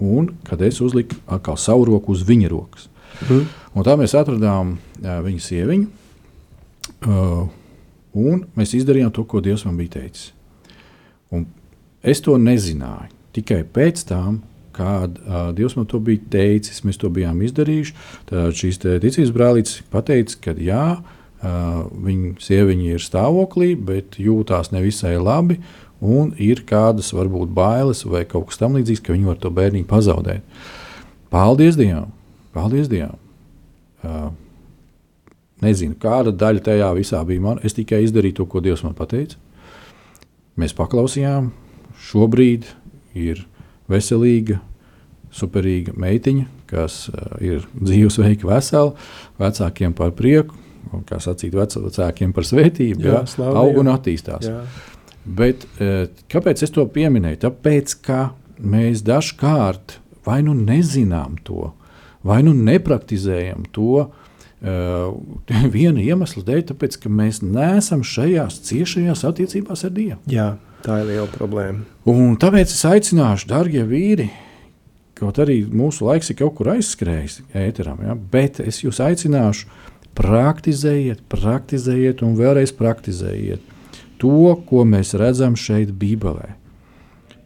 [0.00, 2.88] un kad es uzliku atkal savu roku uz viņa rokas.
[3.28, 3.46] Mm.
[3.76, 5.88] Un tā mēs atradām uh, viņa sieviņu,
[7.06, 7.48] uh,
[8.16, 10.30] un mēs izdarījām to, ko Dievs man bija teicis.
[11.30, 11.46] Un
[12.02, 14.40] es to nezināju tikai pēc tam,
[14.74, 17.96] kad uh, Dievs man to bija teicis, mēs to bijām izdarījuši.
[18.30, 25.16] Tad šīs ticības brālītes pateica, ka jā, uh, viņa sieviņa ir stāvoklī, bet jūtās nevisai
[25.20, 25.60] labi.
[26.00, 30.44] Un ir kādas varbūt bailes vai kaut kas tamlīdzīgs, ka viņi var to bērnu pazaudēt.
[31.32, 32.08] Paldies Dievam!
[32.56, 33.18] Paldies Dievam!
[34.00, 34.30] Uh,
[35.60, 37.60] nezinu, kāda daļa tajā visā bija man.
[37.62, 39.36] Es tikai izdarīju to, ko Dievs man teica.
[40.56, 41.52] Mēs paklausījām.
[42.00, 42.64] Šobrīd
[43.12, 43.44] ir
[43.90, 44.56] veselīga,
[45.36, 48.96] superīga meitiņa, kas uh, ir dzīvesveika, vesela,
[49.38, 50.56] vecākiem par prieku,
[51.08, 54.48] kā sacīt, vecākiem par svētību, jā, jā, aug un attīstās.
[54.48, 54.62] Jā.
[55.24, 57.42] Bet, uh, kāpēc es to pieminēju?
[57.44, 58.22] Tāpēc, ka
[58.60, 61.70] mēs dažkārt vai nu nezinām to,
[62.26, 65.14] vai nu nepraktizējam to, uh,
[65.76, 70.20] viena iemesla dēļ, tāpēc, ka mēs neesam šajās ciešajās attiecībās ar Dievu.
[70.30, 70.50] Jā.
[70.80, 71.84] Tā ir liela problēma.
[72.08, 74.30] Un tāpēc es aicināšu, darbie vīri,
[75.18, 79.68] kaut arī mūsu laiks ir kaut kur aizskrējis ēteram, ja, bet es jūs aicināšu,
[80.20, 83.62] praktizējiet, praktizējiet un vēlreiz praktizējiet
[84.20, 86.54] to, ko mēs redzam šeit, Bībelē.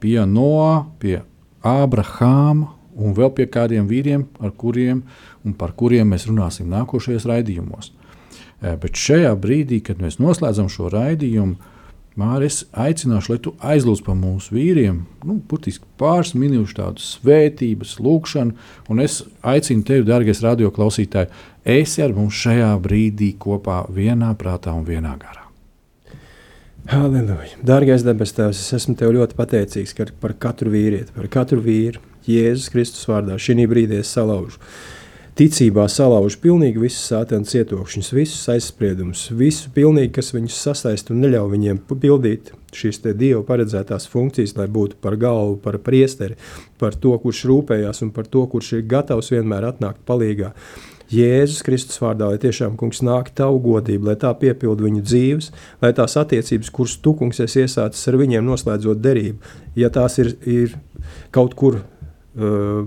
[0.03, 1.21] Pie Noa, pie
[1.65, 5.05] Ābrahāma un vēl pie kādiem vīriem, ar kuriem
[5.45, 7.93] un par kuriem mēs runāsim nākošajos raidījumos.
[8.61, 11.73] Eh, bet šajā brīdī, kad mēs noslēdzam šo raidījumu,
[12.15, 18.55] Mārcis, aicināšu, lai tu aizlūdz par mūsu vīriem, nu, burtiski pāris minūšu tādu svētības, lūgšanu,
[18.87, 21.33] un es aicinu tevi, dārgais radioklausītāji,
[21.65, 25.45] esi ar mums šajā brīdī kopā vienā prātā un vienā garā.
[26.93, 27.57] Halleluja!
[27.65, 32.03] Dārgais debes Tēvs, es esmu tev ļoti pateicīgs par katru vīrieti, par katru vīru.
[32.29, 34.61] Jēzus Kristus vārdā šī brīdī es salaužu
[35.35, 41.51] ticībā salauž pilnīgi visus sātana cietokšņus, visus aizspriedumus, visu pilnīgi, kas viņus sasaist un neļauj
[41.57, 46.39] viņiem pildīt šīs Dieva paredzētās funkcijas, lai būtu par galvu, par priesteri,
[46.79, 50.53] par to, kurš rūpējās un par to, kurš ir gatavs vienmēr atnākt palīgā.
[51.13, 55.51] Jēzus Kristus vārdā, lai tiešām kungs nāk tavu godību, lai tā piepildu viņu dzīves,
[55.85, 60.33] lai tās attiecības, kuras tu kungs esi iesācis ar viņiem, noslēdzot derību, ja tās ir,
[60.49, 60.77] ir
[61.35, 62.87] kaut kur uh,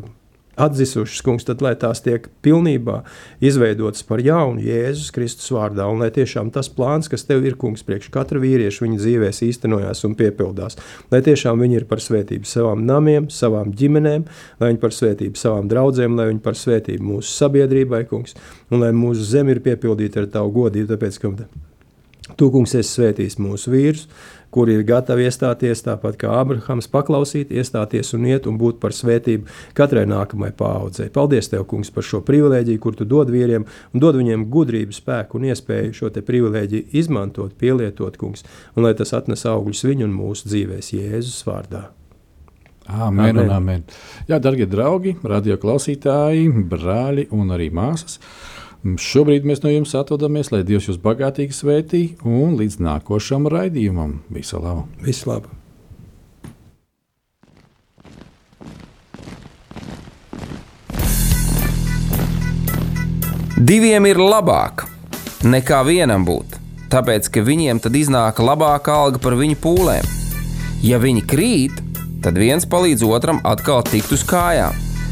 [0.57, 2.99] atzisušas, kungs, tad lai tās tiek pilnībā
[3.43, 7.85] izveidotas par jaunu Jēzus Kristus vārdā, un lai tiešām tas plāns, kas tev ir, kungs,
[7.87, 10.79] priekš katra vīrieša viņa dzīvēs īstenojās un piepildās,
[11.13, 14.27] lai tiešām viņi ir par svētību savām namiem, savām ģimenēm,
[14.61, 18.37] lai viņi par svētību savām draudzēm, lai viņi par svētību mūsu sabiedrībai, kungs,
[18.71, 21.33] un lai mūsu zeme ir piepildīta ar tavu godību, tāpēc, ka
[22.35, 24.07] tu, kungs, esi svētījis mūsu vīrus,
[24.53, 29.47] kuri ir gatavi iestāties, tāpat kā Abrahams, paklausīt, iestāties un iet un būt par svētību
[29.77, 31.09] katrai nākamajai paudzei.
[31.13, 35.39] Paldies, Tev, Kungs, par šo privilēģiju, kur Tu dod vīriem un dod viņiem gudrību, spēku
[35.39, 40.49] un iespēju šo privilēģiju izmantot, pielietot, Kungs, un lai tas atnes augļus viņu un mūsu
[40.49, 41.87] dzīvēs Jēzus vārdā.
[42.87, 43.49] Amen, amen.
[43.51, 43.81] amen.
[44.29, 48.21] Jā, darbie draugi, radio klausītāji, brāļi un arī māsas.
[48.85, 54.19] Šobrīd mēs no jums atvadāmies, lai Dievs jūs bagātīgi svētī un līdz nākošam raidījumam.
[54.29, 54.85] Visu labu!
[55.01, 55.49] Visu labu.
[63.57, 64.85] Diviem ir labāk
[65.41, 66.59] nekā vienam būt,
[66.93, 70.05] tāpēc ka viņiem tad iznāk labāka alga par viņu pūlēm.
[70.85, 71.81] Ja viņi krīt,
[72.21, 74.86] tad viens palīdz otram atkal tikt uz kājām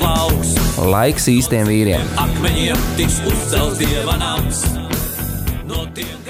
[0.00, 0.54] plauks.
[0.82, 2.14] Laiks īstiem vīriem.
[2.20, 4.62] Akmeņiem tiks uzcelts dieva nams.
[5.66, 6.25] No tiem,